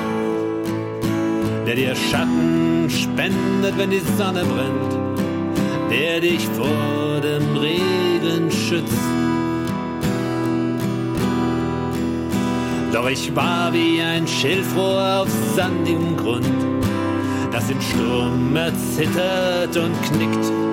[1.65, 8.93] der dir Schatten spendet, wenn die Sonne brennt, der dich vor dem Regen schützt.
[12.93, 16.47] Doch ich war wie ein Schilfrohr auf sandigem Grund,
[17.51, 20.66] das im Sturm erzittert und knickt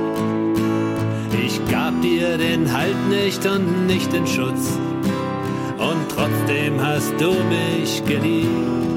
[1.75, 4.79] gab dir den Halt nicht und nicht den Schutz.
[5.77, 8.94] Und trotzdem hast du mich geliebt.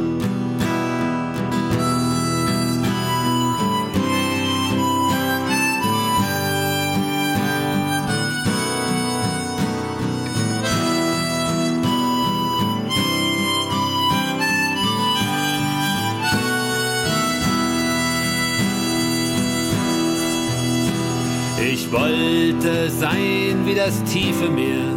[21.92, 24.96] Wollte sein wie das tiefe Meer,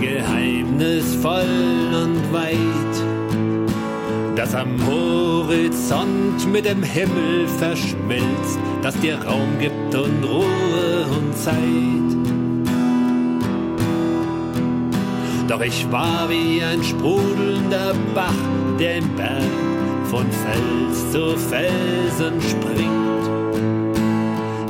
[0.00, 1.42] geheimnisvoll
[2.04, 2.94] und weit,
[4.36, 11.56] das am Horizont mit dem Himmel verschmilzt, das dir Raum gibt und Ruhe und Zeit.
[15.48, 18.32] Doch ich war wie ein sprudelnder Bach,
[18.78, 19.42] der im Berg
[20.04, 23.09] von Fels zu Felsen springt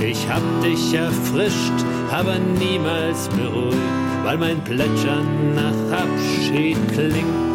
[0.03, 3.77] ich hab dich erfrischt, aber niemals beruhigt,
[4.25, 7.50] weil mein Plätschern nach Abschied klingt.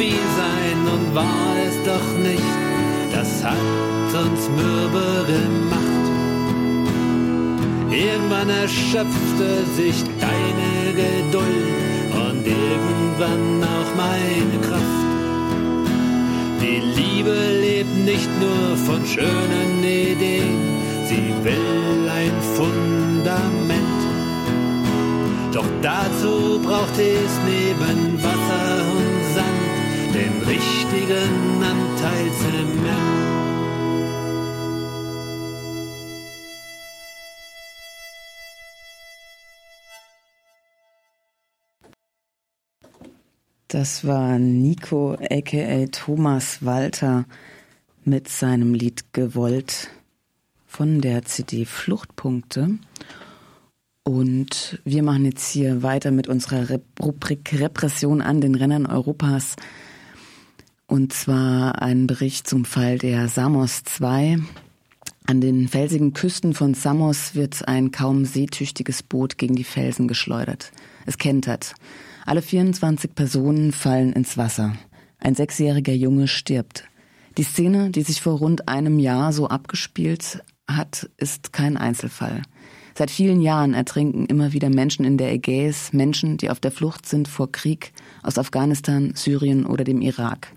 [0.00, 2.52] Viel sein und war es doch nicht.
[3.12, 6.06] Das hat uns mürbe gemacht.
[7.90, 15.02] Irgendwann erschöpfte sich deine Geduld und irgendwann auch meine Kraft.
[16.62, 20.56] Die Liebe lebt nicht nur von schönen Ideen,
[21.04, 24.00] sie will ein Fundament.
[25.52, 29.09] Doch dazu braucht es neben Wasser und
[30.12, 33.20] den richtigen Anteil Zement.
[43.68, 47.24] Das war Nico aka Thomas Walter
[48.04, 49.90] mit seinem Lied Gewollt
[50.66, 52.78] von der CD Fluchtpunkte.
[54.02, 59.54] Und wir machen jetzt hier weiter mit unserer Rubrik Repression an den Rennern Europas.
[60.90, 64.38] Und zwar ein Bericht zum Fall der Samos 2.
[65.24, 70.72] An den felsigen Küsten von Samos wird ein kaum seetüchtiges Boot gegen die Felsen geschleudert.
[71.06, 71.76] Es kentert.
[72.26, 74.74] Alle 24 Personen fallen ins Wasser.
[75.20, 76.82] Ein sechsjähriger Junge stirbt.
[77.38, 82.42] Die Szene, die sich vor rund einem Jahr so abgespielt hat, ist kein Einzelfall.
[82.96, 87.06] Seit vielen Jahren ertrinken immer wieder Menschen in der Ägäis, Menschen, die auf der Flucht
[87.06, 87.92] sind vor Krieg
[88.24, 90.48] aus Afghanistan, Syrien oder dem Irak.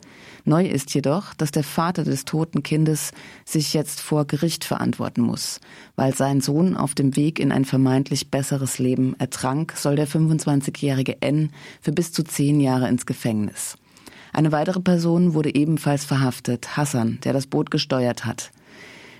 [0.46, 3.12] Neu ist jedoch, dass der Vater des toten Kindes
[3.46, 5.62] sich jetzt vor Gericht verantworten muss.
[5.96, 11.22] Weil sein Sohn auf dem Weg in ein vermeintlich besseres Leben ertrank, soll der 25-jährige
[11.22, 13.78] N für bis zu zehn Jahre ins Gefängnis.
[14.34, 18.52] Eine weitere Person wurde ebenfalls verhaftet, Hassan, der das Boot gesteuert hat.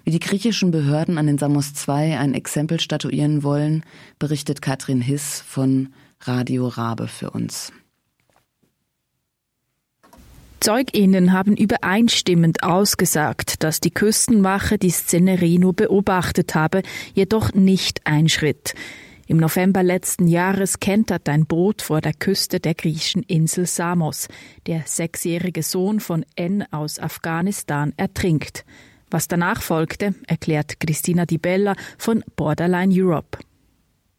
[0.04, 3.84] Wie die griechischen Behörden an den Samos II ein Exempel statuieren wollen,
[4.20, 7.72] berichtet Katrin Hiss von Radio Rabe für uns.
[10.64, 18.74] Zeuginnen haben übereinstimmend ausgesagt, dass die Küstenwache die Szenerie nur beobachtet habe, jedoch nicht einschritt.
[19.28, 24.30] Im November letzten Jahres kentert ein Boot vor der Küste der griechischen Insel Samos.
[24.66, 28.64] Der sechsjährige Sohn von N aus Afghanistan ertrinkt.
[29.12, 33.38] Was danach folgte, erklärt Christina Di Bella von Borderline Europe.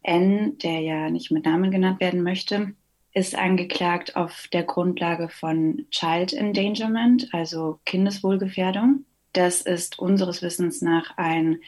[0.03, 2.75] N, der ja nicht mit Namen genannt werden möchte,
[3.15, 9.05] ist angeklagt auf der Grundlage von Child Endangerment, also Kindeswohlgefährdung.
[9.31, 11.59] Das ist unseres Wissens nach ein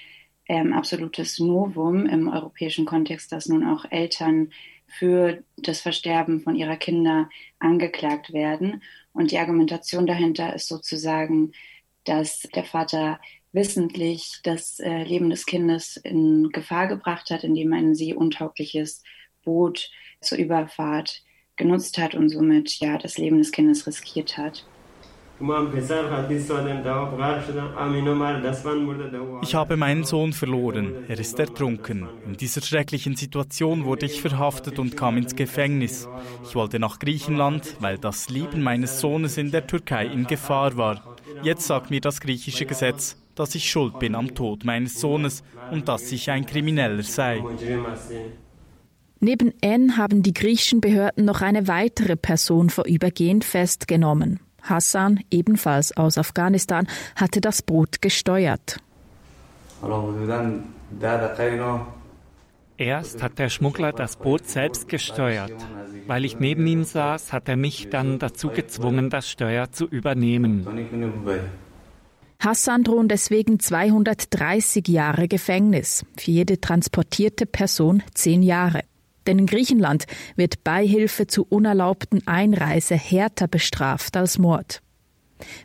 [0.50, 4.50] ähm, absolutes Novum im europäischen Kontext, dass nun auch Eltern
[4.88, 7.30] für das Versterben von ihrer Kinder
[7.60, 8.84] angeklagt werden.
[9.14, 11.54] Und die Argumentation dahinter ist sozusagen,
[12.04, 13.22] dass der Vater
[13.54, 19.02] wissentlich das äh, Leben des Kindes in Gefahr gebracht hat, indem er ein seeuntaugliches
[19.46, 21.24] Boot zur Überfahrt
[21.58, 24.64] genutzt hat und somit ja das Leben des Kindes riskiert hat.
[29.42, 30.96] Ich habe meinen Sohn verloren.
[31.08, 32.10] Er ist ertrunken.
[32.26, 36.08] In dieser schrecklichen Situation wurde ich verhaftet und kam ins Gefängnis.
[36.44, 41.16] Ich wollte nach Griechenland, weil das Leben meines Sohnes in der Türkei in Gefahr war.
[41.44, 45.88] Jetzt sagt mir das griechische Gesetz, dass ich schuld bin am Tod meines Sohnes und
[45.88, 47.44] dass ich ein Krimineller sei.
[49.20, 54.40] Neben N haben die griechischen Behörden noch eine weitere Person vorübergehend festgenommen.
[54.62, 58.80] Hassan, ebenfalls aus Afghanistan, hatte das Boot gesteuert.
[62.78, 65.52] Erst hat der Schmuggler das Boot selbst gesteuert.
[66.06, 70.68] Weil ich neben ihm saß, hat er mich dann dazu gezwungen, das Steuer zu übernehmen.
[72.40, 78.82] Hassan drohen deswegen 230 Jahre Gefängnis, für jede transportierte Person 10 Jahre.
[79.28, 84.82] Denn in Griechenland wird Beihilfe zu unerlaubten Einreise härter bestraft als Mord.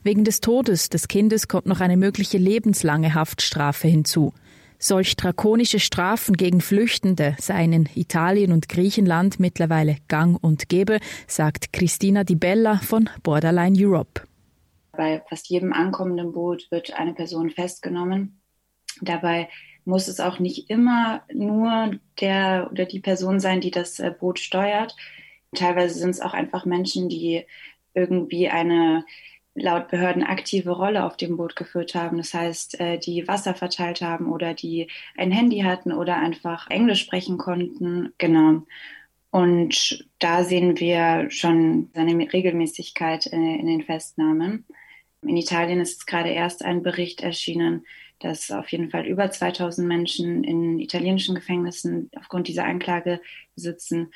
[0.02, 4.34] Wegen des Todes des Kindes kommt noch eine mögliche lebenslange Haftstrafe hinzu.
[4.78, 10.98] Solch drakonische Strafen gegen Flüchtende seien in Italien und Griechenland mittlerweile gang und gäbe,
[11.28, 14.22] sagt Christina Di Bella von Borderline Europe.
[14.90, 18.40] Bei fast jedem ankommenden Boot wird eine Person festgenommen.
[19.00, 19.48] Dabei
[19.84, 24.38] muss es auch nicht immer nur der oder die Person sein, die das äh, Boot
[24.38, 24.96] steuert.
[25.54, 27.44] Teilweise sind es auch einfach Menschen, die
[27.94, 29.04] irgendwie eine
[29.54, 32.16] laut Behörden aktive Rolle auf dem Boot geführt haben.
[32.16, 37.00] Das heißt, äh, die Wasser verteilt haben oder die ein Handy hatten oder einfach Englisch
[37.00, 38.14] sprechen konnten.
[38.18, 38.62] Genau.
[39.30, 44.66] Und da sehen wir schon eine Regelmäßigkeit äh, in den Festnahmen.
[45.22, 47.86] In Italien ist gerade erst ein Bericht erschienen,
[48.22, 53.20] dass auf jeden Fall über 2000 Menschen in italienischen Gefängnissen aufgrund dieser Anklage
[53.56, 54.12] sitzen.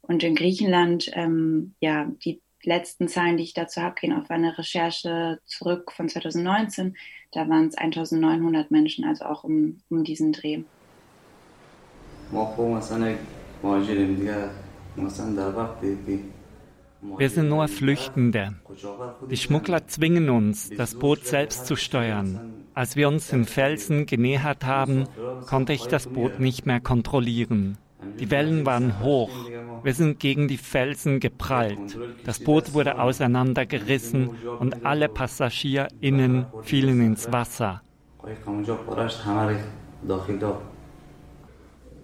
[0.00, 4.56] Und in Griechenland, ähm, ja, die letzten Zahlen, die ich dazu habe, gehen auf eine
[4.56, 6.96] Recherche zurück von 2019.
[7.32, 10.62] Da waren es 1900 Menschen, also auch um, um diesen Dreh.
[17.00, 18.54] Wir sind nur Flüchtende.
[19.30, 22.64] Die Schmuggler zwingen uns, das Boot selbst zu steuern.
[22.74, 25.04] Als wir uns den Felsen genähert haben,
[25.46, 27.78] konnte ich das Boot nicht mehr kontrollieren.
[28.18, 29.30] Die Wellen waren hoch.
[29.82, 31.98] Wir sind gegen die Felsen geprallt.
[32.24, 37.82] Das Boot wurde auseinandergerissen und alle PassagierInnen fielen ins Wasser.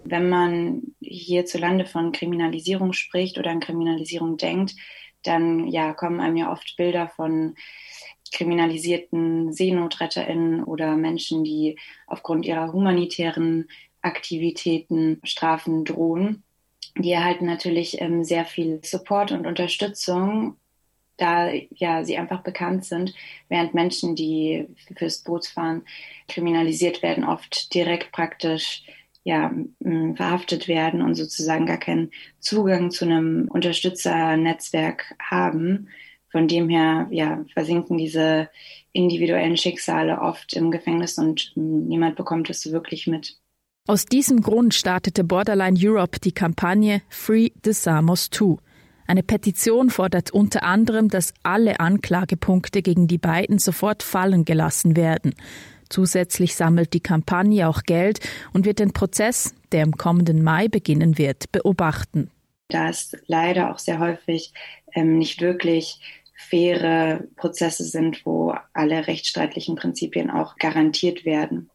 [0.07, 4.75] Wenn man hierzulande von Kriminalisierung spricht oder an Kriminalisierung denkt,
[5.23, 7.55] dann ja, kommen einem ja oft Bilder von
[8.31, 13.67] kriminalisierten SeenotretterInnen oder Menschen, die aufgrund ihrer humanitären
[14.01, 16.43] Aktivitäten Strafen drohen.
[16.97, 20.57] Die erhalten natürlich ähm, sehr viel Support und Unterstützung,
[21.17, 23.15] da ja sie einfach bekannt sind,
[23.49, 25.83] während Menschen, die fürs Bootsfahren
[26.27, 28.83] kriminalisiert werden, oft direkt praktisch
[29.25, 29.51] ja,
[30.15, 35.89] verhaftet werden und sozusagen gar keinen Zugang zu einem Unterstützernetzwerk haben.
[36.31, 38.49] Von dem her ja, versinken diese
[38.93, 43.37] individuellen Schicksale oft im Gefängnis und niemand bekommt es wirklich mit.
[43.87, 48.57] Aus diesem Grund startete Borderline Europe die Kampagne Free the Samos 2.
[49.07, 55.33] Eine Petition fordert unter anderem, dass alle Anklagepunkte gegen die beiden sofort fallen gelassen werden.
[55.95, 58.19] Zusätzlich sammelt die Kampagne auch Geld
[58.51, 62.29] und wird den Prozess, der im kommenden Mai beginnen wird, beobachten.
[62.67, 64.51] Da es leider auch sehr häufig
[64.93, 66.01] ähm, nicht wirklich
[66.33, 71.69] faire Prozesse sind, wo alle rechtsstaatlichen Prinzipien auch garantiert werden.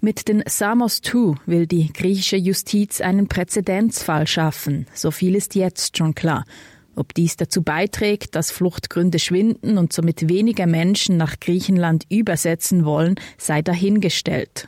[0.00, 4.86] Mit den Samos 2 will die griechische Justiz einen Präzedenzfall schaffen.
[4.94, 6.46] So viel ist jetzt schon klar.
[6.96, 13.14] Ob dies dazu beiträgt, dass Fluchtgründe schwinden und somit weniger Menschen nach Griechenland übersetzen wollen,
[13.38, 14.66] sei dahingestellt.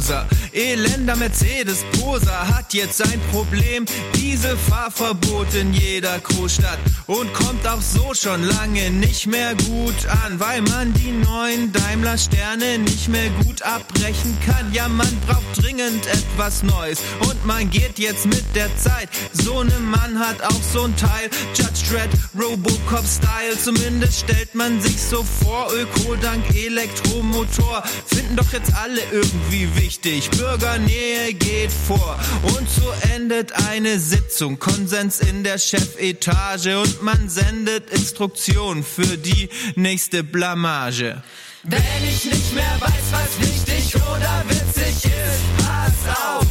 [0.02, 0.41] was up.
[0.54, 3.86] Elender Mercedes-Poser hat jetzt ein Problem.
[4.16, 10.40] Diese Fahrverbot in jeder Großstadt und kommt auch so schon lange nicht mehr gut an,
[10.40, 14.72] weil man die neuen Daimler-Sterne nicht mehr gut abbrechen kann.
[14.74, 19.10] Ja, man braucht dringend etwas Neues und man geht jetzt mit der Zeit.
[19.34, 21.30] So ne Mann hat auch so ein Teil.
[21.54, 23.58] Judge Dredd, Robocop-Style.
[23.64, 25.72] Zumindest stellt man sich so vor.
[25.74, 27.84] Öko dank Elektromotor.
[28.06, 30.30] Finden doch jetzt alle irgendwie wichtig.
[30.42, 32.20] Bürgernähe geht vor.
[32.42, 34.58] Und so endet eine Sitzung.
[34.58, 36.80] Konsens in der Chefetage.
[36.80, 41.22] Und man sendet Instruktionen für die nächste Blamage.
[41.62, 46.48] Wenn ich nicht mehr weiß, was wichtig oder witzig ist, pass auf,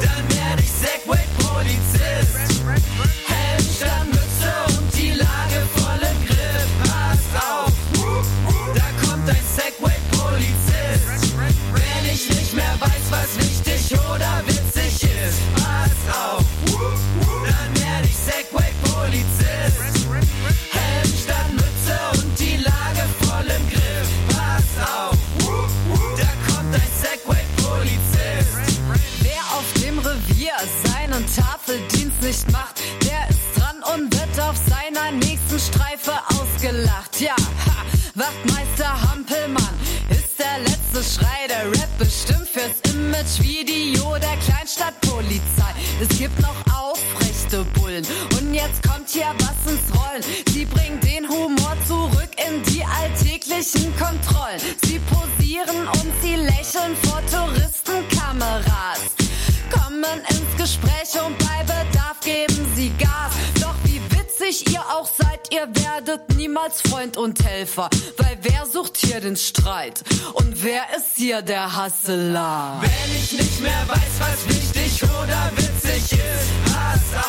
[0.00, 1.23] dann werde ich Segway-Polizist.
[32.34, 37.20] Nicht macht, der ist dran und wird auf seiner nächsten Streife ausgelacht.
[37.20, 39.74] Ja, ha, Wachtmeister Hampelmann
[40.10, 45.72] ist der letzte Schrei der Rap bestimmt fürs Imagevideo der Kleinstadtpolizei.
[46.00, 48.04] Es gibt noch aufrechte Bullen
[48.38, 50.22] und jetzt kommt hier was ins Rollen.
[50.52, 54.60] Sie bringen den Humor zurück in die alltäglichen Kontrollen.
[54.82, 59.14] Sie posieren und sie lächeln vor Touristenkameras
[60.04, 61.73] kommen ins Gespräch und geben
[62.84, 63.32] sie Gas.
[63.60, 67.88] Doch wie witzig ihr auch seid, ihr werdet niemals Freund und Helfer.
[68.18, 70.02] Weil wer sucht hier den Streit?
[70.34, 72.80] Und wer ist hier der Hasseler?
[72.80, 77.23] Wenn ich nicht mehr weiß, was wichtig oder witzig ist, pass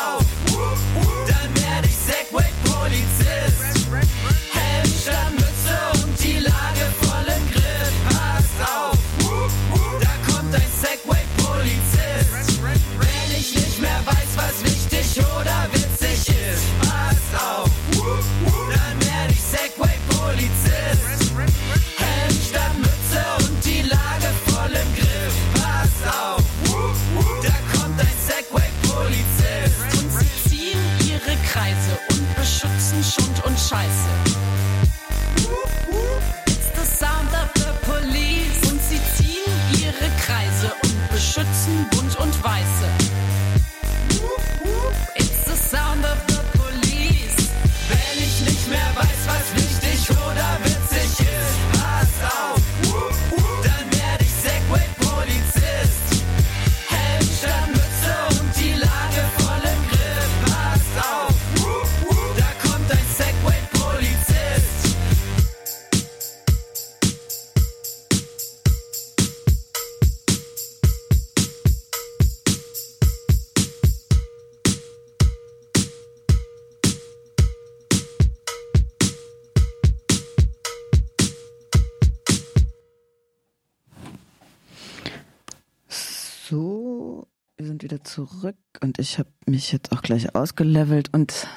[87.86, 91.48] wieder zurück und ich habe mich jetzt auch gleich ausgelevelt und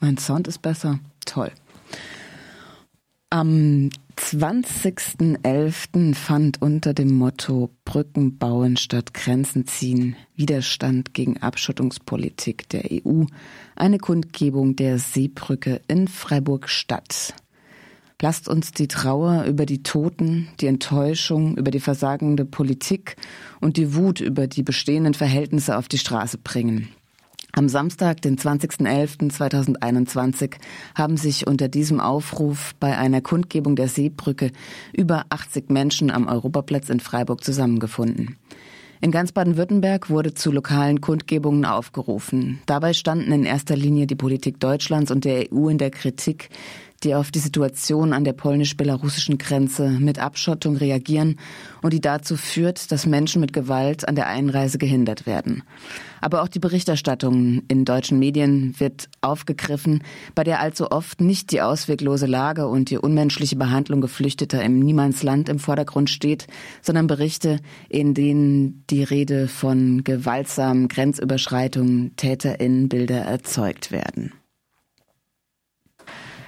[0.00, 0.98] mein Sound ist besser.
[1.26, 1.52] Toll.
[3.28, 6.14] Am 20.11.
[6.14, 13.24] fand unter dem Motto Brücken bauen statt Grenzen ziehen Widerstand gegen Abschottungspolitik der EU
[13.76, 17.34] eine Kundgebung der Seebrücke in Freiburg statt.
[18.24, 23.16] Lasst uns die Trauer über die Toten, die Enttäuschung über die versagende Politik
[23.60, 26.88] und die Wut über die bestehenden Verhältnisse auf die Straße bringen.
[27.52, 30.54] Am Samstag, den 20.11.2021,
[30.94, 34.52] haben sich unter diesem Aufruf bei einer Kundgebung der Seebrücke
[34.94, 38.38] über 80 Menschen am Europaplatz in Freiburg zusammengefunden.
[39.02, 42.60] In ganz Baden-Württemberg wurde zu lokalen Kundgebungen aufgerufen.
[42.64, 46.48] Dabei standen in erster Linie die Politik Deutschlands und der EU in der Kritik,
[47.04, 51.36] die auf die Situation an der polnisch-belarussischen Grenze mit Abschottung reagieren
[51.82, 55.62] und die dazu führt, dass Menschen mit Gewalt an der Einreise gehindert werden.
[56.20, 60.02] Aber auch die Berichterstattung in deutschen Medien wird aufgegriffen,
[60.34, 65.50] bei der allzu oft nicht die ausweglose Lage und die unmenschliche Behandlung Geflüchteter im Niemandsland
[65.50, 66.46] im Vordergrund steht,
[66.80, 74.32] sondern Berichte, in denen die Rede von gewaltsamen Grenzüberschreitungen, TäterInnenbilder erzeugt werden.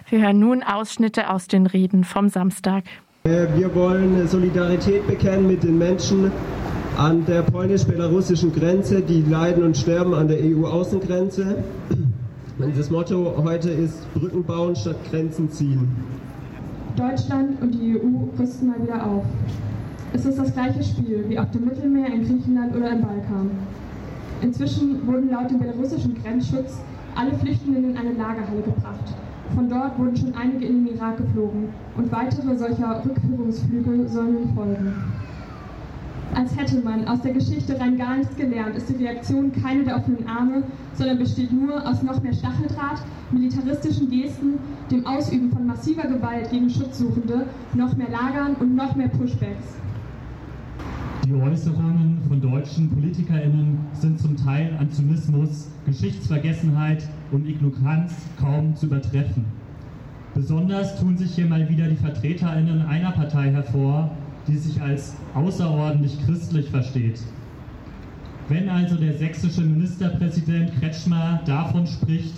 [0.09, 2.85] Wir hören nun Ausschnitte aus den Reden vom Samstag.
[3.25, 6.31] Wir wollen Solidarität bekennen mit den Menschen
[6.97, 11.57] an der polnisch-belarussischen Grenze, die leiden und sterben an der EU-Außengrenze.
[12.77, 15.89] Das Motto heute ist Brücken bauen statt Grenzen ziehen.
[16.95, 19.25] Deutschland und die EU rüsten mal wieder auf.
[20.13, 23.51] Es ist das gleiche Spiel wie auf dem Mittelmeer, in Griechenland oder im Balkan.
[24.41, 26.81] Inzwischen wurden laut dem belarussischen Grenzschutz
[27.17, 29.17] alle Flüchtenden in eine Lagerhalle gebracht.
[29.55, 34.55] Von dort wurden schon einige in den Irak geflogen und weitere solcher Rückführungsflüge sollen nun
[34.55, 34.93] folgen.
[36.35, 39.97] Als hätte man aus der Geschichte rein gar nichts gelernt, ist die Reaktion keine der
[39.97, 44.59] offenen Arme, sondern besteht nur aus noch mehr Stacheldraht, militaristischen Gesten,
[44.91, 49.86] dem Ausüben von massiver Gewalt gegen Schutzsuchende, noch mehr Lagern und noch mehr Pushbacks.
[51.27, 57.03] Die Äußerungen von deutschen PolitikerInnen sind zum Teil an Zynismus, Geschichtsvergessenheit
[57.33, 59.45] und Ignoranz kaum zu übertreffen.
[60.35, 64.13] Besonders tun sich hier mal wieder die VertreterInnen einer Partei hervor,
[64.47, 67.19] die sich als außerordentlich christlich versteht.
[68.49, 72.35] Wenn also der sächsische Ministerpräsident Kretschmer davon spricht,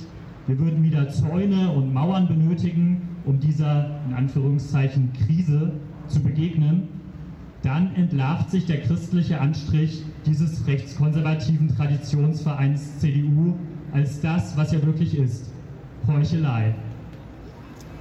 [0.47, 5.73] wir würden wieder Zäune und Mauern benötigen, um dieser in Anführungszeichen Krise
[6.07, 6.98] zu begegnen,
[7.63, 13.55] dann entlarvt sich der christliche Anstrich dieses rechtskonservativen Traditionsvereins CDU
[13.93, 15.51] als das, was er wirklich ist,
[16.07, 16.75] Heuchelei.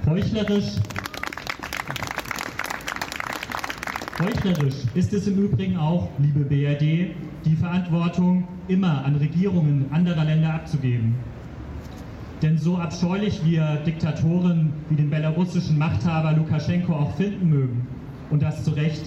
[0.06, 0.76] Heuchlerisch,
[4.20, 10.54] heuchlerisch ist es im Übrigen auch, liebe BRD, die Verantwortung immer an Regierungen anderer Länder
[10.54, 11.16] abzugeben.
[12.42, 17.86] Denn so abscheulich wir Diktatoren wie den belarussischen Machthaber Lukaschenko auch finden mögen,
[18.30, 19.02] und das zu Recht,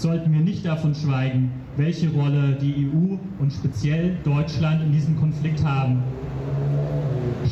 [0.00, 5.64] sollten wir nicht davon schweigen, welche Rolle die EU und speziell Deutschland in diesem Konflikt
[5.64, 6.02] haben.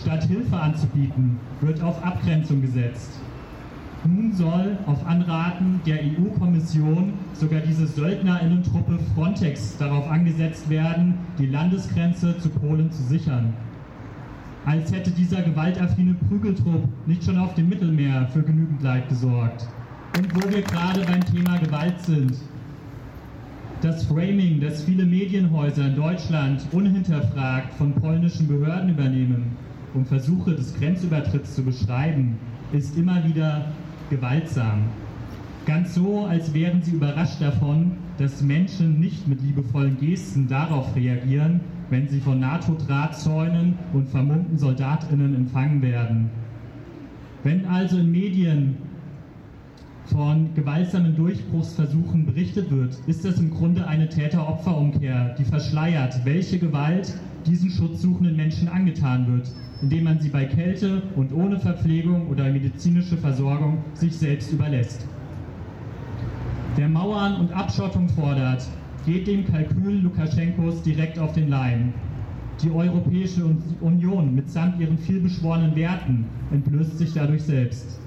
[0.00, 3.20] Statt Hilfe anzubieten, wird auf Abgrenzung gesetzt.
[4.04, 12.38] Nun soll auf Anraten der EU-Kommission sogar diese Söldnerinnentruppe Frontex darauf angesetzt werden, die Landesgrenze
[12.38, 13.54] zu Polen zu sichern.
[14.64, 19.66] Als hätte dieser gewaltaffine Prügeltrupp nicht schon auf dem Mittelmeer für genügend Leid gesorgt.
[20.16, 22.32] Und wo wir gerade beim Thema Gewalt sind.
[23.82, 29.56] Das Framing, das viele Medienhäuser in Deutschland unhinterfragt von polnischen Behörden übernehmen,
[29.92, 32.38] um Versuche des Grenzübertritts zu beschreiben,
[32.72, 33.66] ist immer wieder
[34.08, 34.84] gewaltsam.
[35.66, 41.60] Ganz so, als wären sie überrascht davon, dass Menschen nicht mit liebevollen Gesten darauf reagieren,
[41.90, 46.30] wenn sie von NATO-Drahtzäunen und vermummten SoldatInnen empfangen werden.
[47.42, 48.76] Wenn also in Medien
[50.06, 57.12] von gewaltsamen Durchbruchsversuchen berichtet wird, ist das im Grunde eine Täter-Opfer-Umkehr, die verschleiert, welche Gewalt
[57.46, 59.50] diesen schutzsuchenden Menschen angetan wird,
[59.82, 65.06] indem man sie bei Kälte und ohne Verpflegung oder medizinische Versorgung sich selbst überlässt.
[66.76, 68.66] Wer Mauern und Abschottung fordert,
[69.04, 71.92] geht dem Kalkül Lukaschenkos direkt auf den Leim.
[72.62, 73.44] Die Europäische
[73.80, 78.00] Union mitsamt ihren vielbeschworenen Werten entblößt sich dadurch selbst.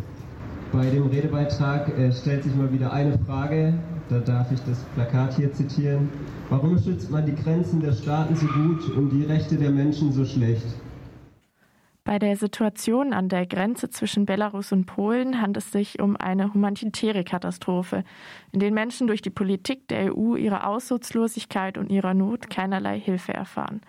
[0.72, 3.74] Bei dem Redebeitrag äh, stellt sich mal wieder eine Frage,
[4.08, 6.10] da darf ich das Plakat hier zitieren.
[6.50, 10.26] Warum schützt man die Grenzen der Staaten so gut und die Rechte der Menschen so
[10.26, 10.68] schlecht?
[12.04, 16.54] Bei der Situation an der Grenze zwischen Belarus und Polen handelt es sich um eine
[16.54, 18.04] humanitäre Katastrophe,
[18.52, 23.34] in der Menschen durch die Politik der EU ihrer Aussichtslosigkeit und ihrer Not keinerlei Hilfe
[23.34, 23.82] erfahren.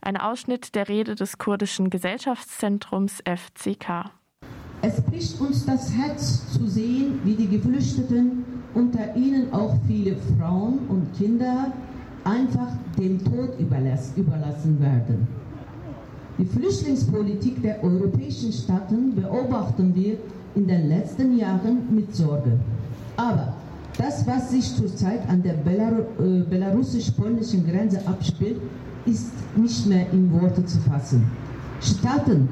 [0.00, 4.10] Ein Ausschnitt der Rede des kurdischen Gesellschaftszentrums FCK.
[4.82, 8.44] Es bricht uns das Herz zu sehen, wie die Geflüchteten,
[8.74, 11.72] unter ihnen auch viele Frauen und Kinder,
[12.24, 15.28] einfach dem Tod überlassen werden.
[16.38, 20.18] Die Flüchtlingspolitik der europäischen Staaten beobachten wir
[20.56, 22.58] in den letzten Jahren mit Sorge.
[23.16, 23.54] Aber
[23.96, 28.60] das, was sich zurzeit an der äh, belarussisch-polnischen Grenze abspielt,
[29.06, 31.24] ist nicht mehr in Worte zu fassen.
[31.80, 32.48] Staaten,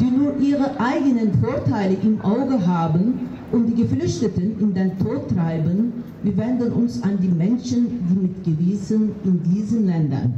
[0.00, 5.92] die nur ihre eigenen Vorteile im Auge haben und die Geflüchteten in den Tod treiben,
[6.22, 10.34] wir wenden uns an die Menschen, die mit Gewissen in diesen Ländern.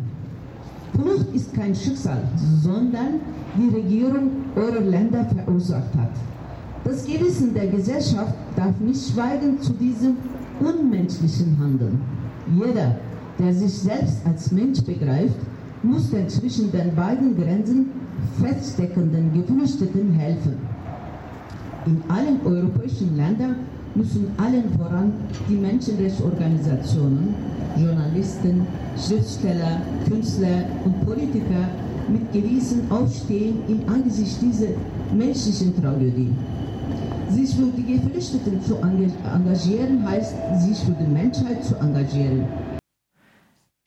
[0.94, 2.22] Flucht ist kein Schicksal,
[2.62, 3.20] sondern
[3.56, 6.10] die Regierung eurer Länder verursacht hat.
[6.84, 10.16] Das Gewissen der Gesellschaft darf nicht schweigen zu diesem
[10.60, 12.00] unmenschlichen Handeln.
[12.54, 12.96] Jeder,
[13.38, 15.36] der sich selbst als Mensch begreift,
[15.82, 17.90] muss den zwischen den beiden Grenzen
[18.40, 20.56] feststeckenden Geflüchteten helfen.
[21.86, 23.56] In allen europäischen Ländern
[23.94, 25.12] müssen allen voran
[25.48, 27.34] die Menschenrechtsorganisationen,
[27.76, 28.66] Journalisten,
[28.96, 31.68] Schriftsteller, Künstler und Politiker
[32.08, 34.68] mit Gewissen aufstehen im Angesicht dieser
[35.16, 36.30] menschlichen Tragödie.
[37.30, 42.46] Sich für die Geflüchteten zu engagieren, heißt, sich für die Menschheit zu engagieren.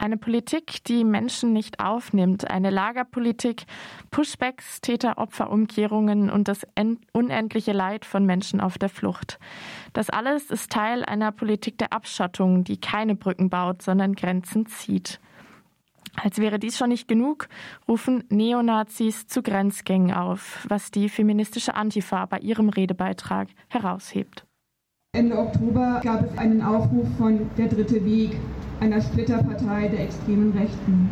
[0.02, 3.66] Eine Politik, die Menschen nicht aufnimmt, eine Lagerpolitik,
[4.10, 6.66] Pushbacks, Täter-Opfer-Umkehrungen und das
[7.14, 9.38] unendliche Leid von Menschen auf der Flucht.
[9.93, 15.20] Das alles ist Teil einer Politik der Abschottung, die keine Brücken baut, sondern Grenzen zieht.
[16.16, 17.47] Als wäre dies schon nicht genug,
[17.88, 24.47] rufen Neonazis zu Grenzgängen auf, was die feministische Antifa bei ihrem Redebeitrag heraushebt.
[25.14, 28.38] Ende Oktober gab es einen Aufruf von Der Dritte Weg,
[28.82, 31.08] einer Splitterpartei der extremen Rechten.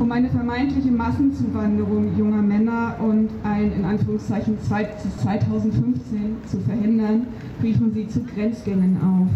[0.00, 7.26] Um eine vermeintliche Massenzuwanderung junger Männer und ein in Anführungszeichen 2015 zu verhindern,
[7.62, 9.28] riefen sie zu Grenzgängen auf.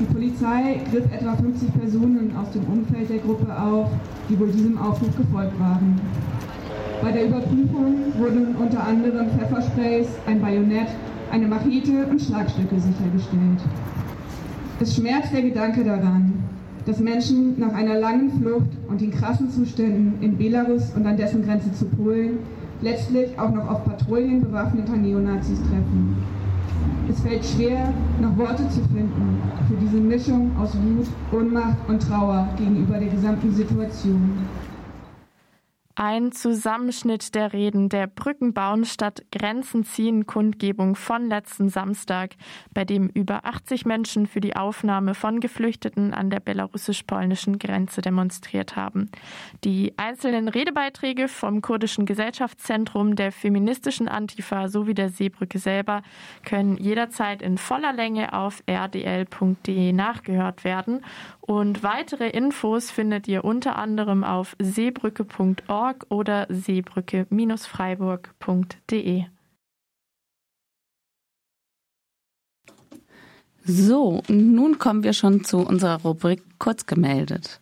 [0.00, 3.90] Die Polizei griff etwa 50 Personen aus dem Umfeld der Gruppe auf,
[4.30, 6.00] die wohl diesem Aufruf gefolgt waren.
[7.02, 10.88] Bei der Überprüfung wurden unter anderem Pfeffersprays, ein Bajonett,
[11.30, 13.60] eine Machete und Schlagstücke sichergestellt.
[14.82, 16.32] Es schmerzt der Gedanke daran,
[16.86, 21.44] dass Menschen nach einer langen Flucht und den krassen Zuständen in Belarus und an dessen
[21.44, 22.38] Grenze zu Polen
[22.80, 26.16] letztlich auch noch auf Patrouillen bewaffneter Neonazis treffen.
[27.10, 32.48] Es fällt schwer, noch Worte zu finden für diese Mischung aus Wut, Ohnmacht und Trauer
[32.56, 34.30] gegenüber der gesamten Situation.
[36.02, 42.36] Ein Zusammenschnitt der Reden der Brückenbauen statt Grenzen ziehen Kundgebung von letzten Samstag,
[42.72, 48.76] bei dem über 80 Menschen für die Aufnahme von Geflüchteten an der belarussisch-polnischen Grenze demonstriert
[48.76, 49.10] haben.
[49.62, 56.00] Die einzelnen Redebeiträge vom kurdischen Gesellschaftszentrum, der feministischen Antifa sowie der Seebrücke selber
[56.46, 61.04] können jederzeit in voller Länge auf rdl.de nachgehört werden
[61.50, 69.24] und weitere Infos findet ihr unter anderem auf seebrücke.org oder seebrücke-freiburg.de.
[73.64, 77.58] So, nun kommen wir schon zu unserer Rubrik Kurz gemeldet.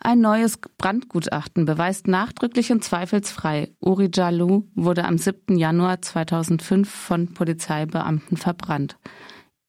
[0.00, 5.56] Ein neues Brandgutachten beweist nachdrücklich und zweifelsfrei, Uri Jalou wurde am 7.
[5.56, 8.96] Januar 2005 von Polizeibeamten verbrannt.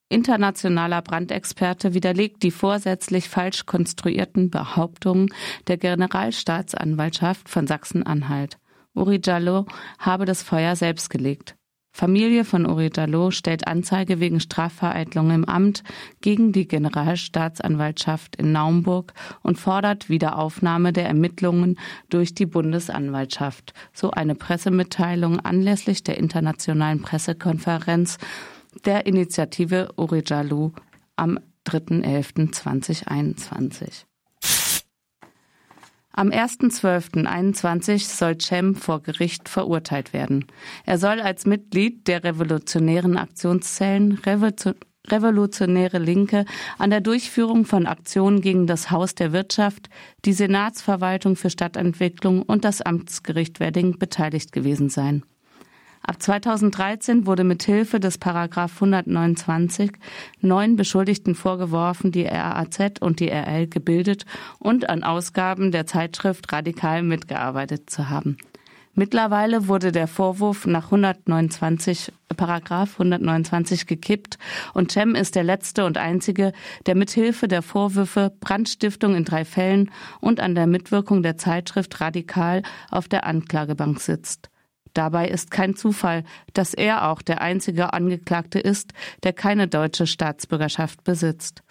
[0.07, 5.29] Internationaler Brandexperte widerlegt die vorsätzlich falsch konstruierten Behauptungen
[5.67, 8.57] der Generalstaatsanwaltschaft von Sachsen-Anhalt.
[8.93, 9.65] Uri Jallo
[9.97, 11.55] habe das Feuer selbst gelegt.
[11.91, 15.81] Familie von Uri Jallo stellt Anzeige wegen Strafvereitlung im Amt
[16.19, 21.79] gegen die Generalstaatsanwaltschaft in Naumburg und fordert Wiederaufnahme der Ermittlungen
[22.09, 28.17] durch die Bundesanwaltschaft, so eine Pressemitteilung anlässlich der internationalen Pressekonferenz
[28.83, 30.71] der Initiative Orijalu
[31.15, 34.05] am 3.11.2021.
[36.17, 40.45] Am 1.12.21 soll Cem vor Gericht verurteilt werden.
[40.85, 44.21] Er soll als Mitglied der revolutionären Aktionszellen
[45.07, 46.45] Revolutionäre Linke
[46.77, 49.89] an der Durchführung von Aktionen gegen das Haus der Wirtschaft,
[50.23, 55.23] die Senatsverwaltung für Stadtentwicklung und das Amtsgericht Wedding beteiligt gewesen sein.
[56.07, 59.91] Ab 2013 wurde mit Hilfe des Paragraph 129
[60.39, 64.25] neun Beschuldigten vorgeworfen, die RAZ und die RL gebildet
[64.59, 68.37] und an Ausgaben der Zeitschrift radikal mitgearbeitet zu haben.
[68.93, 74.37] Mittlerweile wurde der Vorwurf nach 129, Paragraph 129 gekippt
[74.75, 76.53] und Cem ist der letzte und einzige,
[76.85, 79.89] der mithilfe der Vorwürfe Brandstiftung in drei Fällen
[80.21, 84.51] und an der Mitwirkung der Zeitschrift Radikal auf der Anklagebank sitzt.
[84.95, 86.23] Dabei ist kein Zufall,
[86.53, 88.93] dass er auch der einzige Angeklagte ist,
[89.23, 91.61] der keine deutsche Staatsbürgerschaft besitzt.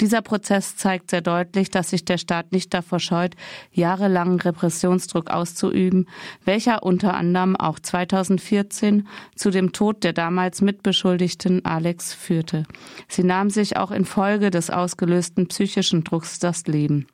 [0.00, 3.34] Dieser Prozess zeigt sehr deutlich, dass sich der Staat nicht davor scheut,
[3.72, 6.08] jahrelangen Repressionsdruck auszuüben,
[6.44, 12.62] welcher unter anderem auch 2014 zu dem Tod der damals Mitbeschuldigten Alex führte.
[13.08, 17.08] Sie nahm sich auch infolge des ausgelösten psychischen Drucks das Leben.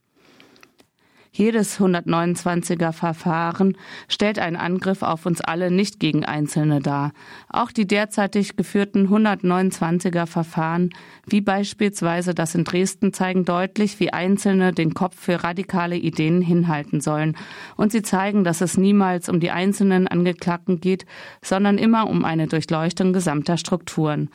[1.37, 3.77] Jedes 129er Verfahren
[4.07, 7.11] stellt einen Angriff auf uns alle nicht gegen Einzelne dar.
[7.49, 10.91] Auch die derzeitig geführten 129er Verfahren,
[11.27, 17.01] wie beispielsweise das in Dresden, zeigen deutlich, wie Einzelne den Kopf für radikale Ideen hinhalten
[17.01, 17.37] sollen.
[17.75, 21.05] Und sie zeigen, dass es niemals um die einzelnen Angeklagten geht,
[21.43, 24.31] sondern immer um eine Durchleuchtung gesamter Strukturen.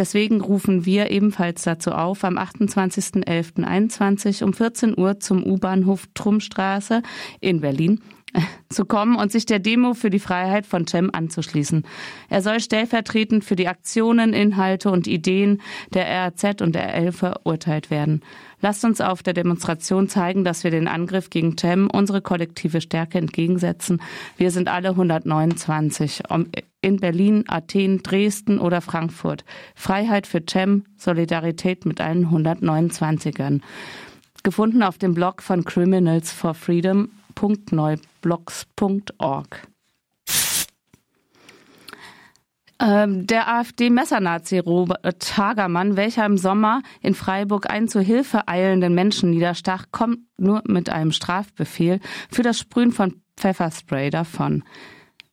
[0.00, 7.02] Deswegen rufen wir ebenfalls dazu auf, am 28.11.21 um 14 Uhr zum U-Bahnhof Trummstraße
[7.40, 8.00] in Berlin
[8.70, 11.84] zu kommen und sich der Demo für die Freiheit von Cem anzuschließen.
[12.30, 15.60] Er soll stellvertretend für die Aktionen, Inhalte und Ideen
[15.92, 18.22] der RAZ und der L verurteilt werden.
[18.60, 23.18] Lasst uns auf der Demonstration zeigen, dass wir den Angriff gegen Cem unsere kollektive Stärke
[23.18, 24.02] entgegensetzen.
[24.36, 26.22] Wir sind alle 129
[26.82, 29.44] in Berlin, Athen, Dresden oder Frankfurt.
[29.74, 33.60] Freiheit für Cem, Solidarität mit allen 129ern.
[34.42, 39.56] Gefunden auf dem Blog von Criminals for Freedom www.neublogs.org.
[39.56, 39.70] Ähm,
[42.80, 49.84] der AfD-Messernazi Robert Hagermann, welcher im Sommer in Freiburg einen zur Hilfe eilenden Menschen niederstach,
[49.92, 52.00] kommt nur mit einem Strafbefehl
[52.30, 54.64] für das Sprühen von Pfefferspray davon.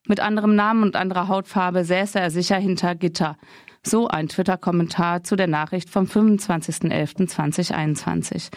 [0.07, 3.37] Mit anderem Namen und anderer Hautfarbe säße er sicher hinter Gitter.
[3.81, 8.51] So ein Twitter-Kommentar zu der Nachricht vom 25.11.2021.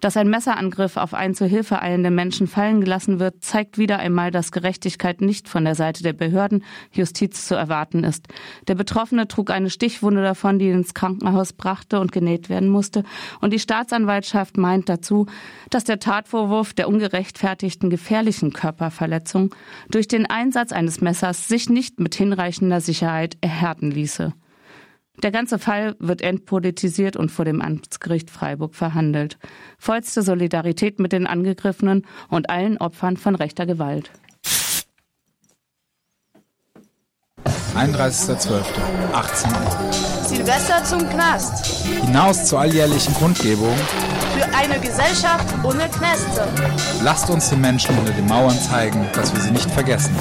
[0.00, 4.30] Dass ein Messerangriff auf einen zur Hilfe eilenden Menschen fallen gelassen wird, zeigt wieder einmal,
[4.30, 8.28] dass Gerechtigkeit nicht von der Seite der Behörden, Justiz zu erwarten ist.
[8.68, 13.04] Der Betroffene trug eine Stichwunde davon, die ins Krankenhaus brachte und genäht werden musste.
[13.40, 15.26] Und die Staatsanwaltschaft meint dazu,
[15.70, 19.54] dass der Tatvorwurf der ungerechtfertigten gefährlichen Körperverletzung
[19.90, 24.34] durch den Einsatz eines Messers sich nicht mit hinreichender Sicherheit erhärten ließe.
[25.22, 29.38] Der ganze Fall wird entpolitisiert und vor dem Amtsgericht Freiburg verhandelt.
[29.78, 34.10] Vollste Solidarität mit den Angegriffenen und allen Opfern von rechter Gewalt.
[37.74, 40.15] 31.12.18 Uhr.
[40.26, 41.84] Silvester zum Knast.
[42.04, 43.74] Hinaus zur alljährlichen Kundgebung.
[44.36, 46.48] Für eine Gesellschaft ohne Knäste.
[47.02, 50.16] Lasst uns den Menschen hinter den Mauern zeigen, dass wir sie nicht vergessen.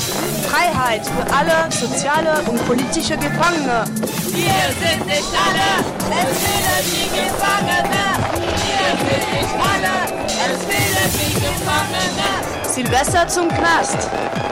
[0.47, 3.85] Freiheit für alle soziale und politische Gefangene.
[4.31, 8.05] Wir sind nicht alle, es fehlen die Gefangene.
[8.35, 9.93] Wir sind nicht alle,
[10.45, 12.29] es fehlen die Gefangene.
[12.73, 13.97] Silvester zum Knast.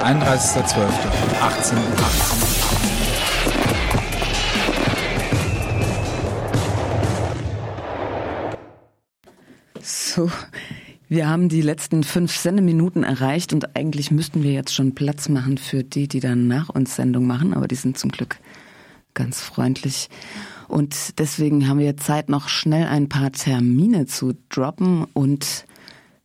[0.04, 0.94] 31.12.18 Uhr.
[1.42, 2.63] 18.
[9.86, 10.32] So,
[11.10, 15.58] wir haben die letzten fünf Sendeminuten erreicht und eigentlich müssten wir jetzt schon Platz machen
[15.58, 18.40] für die, die dann nach uns Sendung machen, aber die sind zum Glück
[19.14, 20.10] ganz freundlich.
[20.70, 25.66] Und deswegen haben wir Zeit, noch schnell ein paar Termine zu droppen und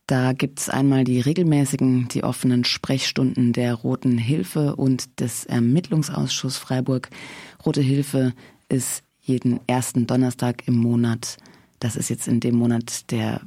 [0.07, 7.09] da gibt's einmal die regelmäßigen, die offenen Sprechstunden der Roten Hilfe und des Ermittlungsausschusses Freiburg.
[7.65, 8.31] Rote Hilfe
[8.69, 11.35] ist jeden ersten Donnerstag im Monat.
[11.79, 13.41] Das ist jetzt in dem Monat der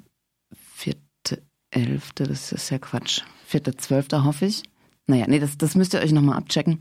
[0.55, 3.23] vierte, elfte, das ist ja Quatsch.
[3.47, 4.63] Vierte, zwölfte hoffe ich.
[5.07, 6.81] Naja, nee, das, das müsst ihr euch nochmal abchecken.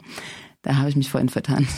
[0.61, 1.67] Da habe ich mich vorhin vertan.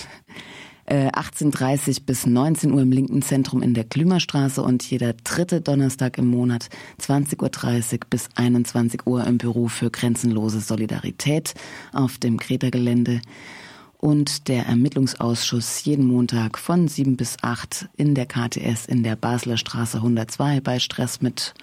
[0.90, 6.28] 18.30 bis 19 Uhr im linken Zentrum in der Klümerstraße und jeder dritte Donnerstag im
[6.28, 6.68] Monat
[7.02, 11.54] 20.30 Uhr bis 21 Uhr im Büro für grenzenlose Solidarität
[11.94, 13.22] auf dem Kreta-Gelände
[14.04, 19.56] und der Ermittlungsausschuss jeden Montag von 7 bis 8 in der KTS in der Basler
[19.56, 21.54] Straße 102 bei Stress mit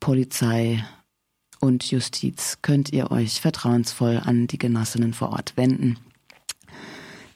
[0.00, 0.82] Polizei
[1.60, 5.98] und Justiz könnt ihr euch vertrauensvoll an die Genossinnen vor Ort wenden.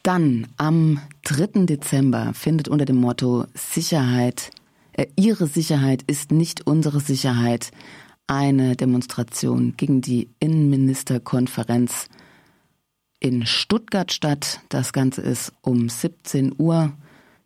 [0.01, 1.67] Dann am 3.
[1.67, 4.49] Dezember findet unter dem Motto Sicherheit,
[4.93, 7.69] äh, Ihre Sicherheit ist nicht unsere Sicherheit
[8.25, 12.07] eine Demonstration gegen die Innenministerkonferenz
[13.23, 14.59] in Stuttgart statt.
[14.69, 16.91] Das Ganze ist um 17 Uhr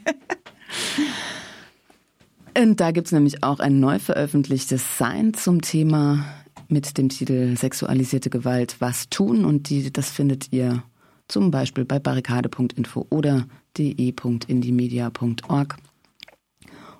[2.58, 6.26] und da gibt es nämlich auch ein neu veröffentlichtes Sein zum Thema
[6.68, 9.46] mit dem Titel Sexualisierte Gewalt, was tun?
[9.46, 10.82] Und die, das findet ihr
[11.28, 13.46] zum Beispiel bei barrikade.info oder
[13.78, 15.76] de.indiemedia.org.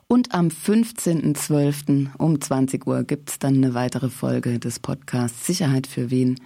[0.06, 2.08] Und am 15.12.
[2.18, 6.38] um 20 Uhr gibt es dann eine weitere Folge des Podcasts Sicherheit für wen?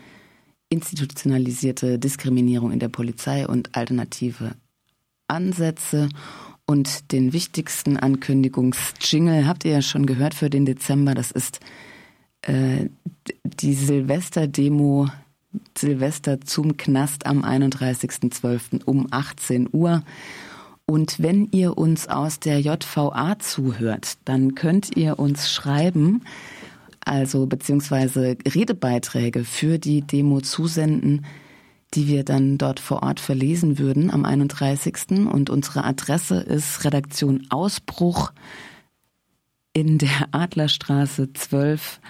[0.69, 4.53] Institutionalisierte Diskriminierung in der Polizei und alternative
[5.29, 6.09] Ansätze.
[6.67, 11.15] Und den wichtigsten Ankündigungsjingle habt ihr ja schon gehört für den Dezember.
[11.15, 11.61] Das ist
[12.43, 12.89] äh,
[13.45, 15.09] die Silvester-Demo
[15.77, 18.85] Silvester zum Knast am 31.12.
[18.85, 20.03] um 18 Uhr.
[20.87, 26.23] Und wenn ihr uns aus der JVA zuhört, dann könnt ihr uns schreiben,
[27.05, 31.25] also beziehungsweise Redebeiträge für die Demo zusenden,
[31.95, 35.29] die wir dann dort vor Ort verlesen würden am 31.
[35.31, 38.33] Und unsere Adresse ist Redaktion Ausbruch
[39.73, 42.01] in der Adlerstraße 12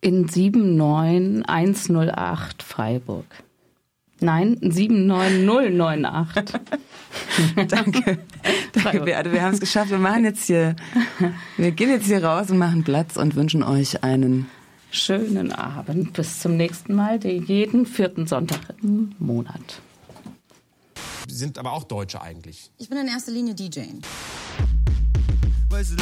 [0.00, 3.43] in 79108 Freiburg.
[4.24, 6.60] Nein, 79098.
[7.68, 8.18] Danke.
[8.72, 9.30] Danke, Beate.
[9.32, 9.90] Wir haben es geschafft.
[9.90, 10.76] Wir machen jetzt hier,
[11.58, 14.48] wir gehen jetzt hier raus und machen Platz und wünschen euch einen
[14.90, 16.14] schönen Abend.
[16.14, 19.82] Bis zum nächsten Mal, jeden vierten Sonntag im Monat.
[21.28, 22.70] Sie sind aber auch Deutsche eigentlich.
[22.78, 23.80] Ich bin in erster Linie DJ.
[25.70, 25.96] Müssen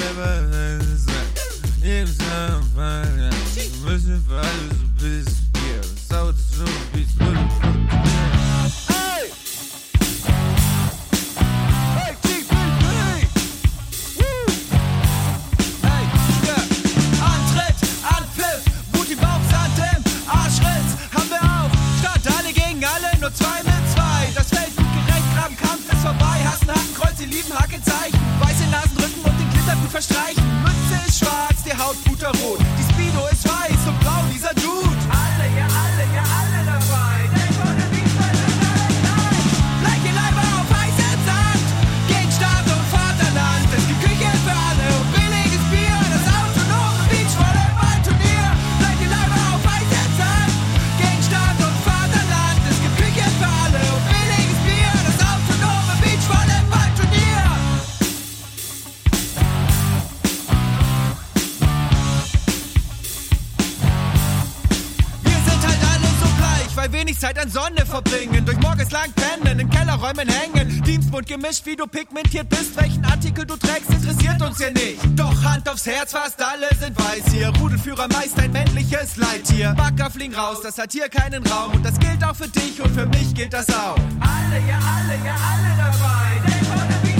[71.13, 72.75] Dienstbund gemischt, wie du pigmentiert bist.
[72.77, 74.99] Welchen Artikel du trägst, interessiert uns hier nicht.
[75.15, 77.49] Doch Hand aufs Herz, fast alle sind weiß hier.
[77.49, 79.75] Rudelführer meist ein männliches Leittier.
[79.77, 81.73] Backer fliegen raus, das hat hier keinen Raum.
[81.73, 83.97] Und das gilt auch für dich und für mich gilt das auch.
[84.21, 87.03] Alle, ja, alle, ja, alle dabei.
[87.05, 87.12] Der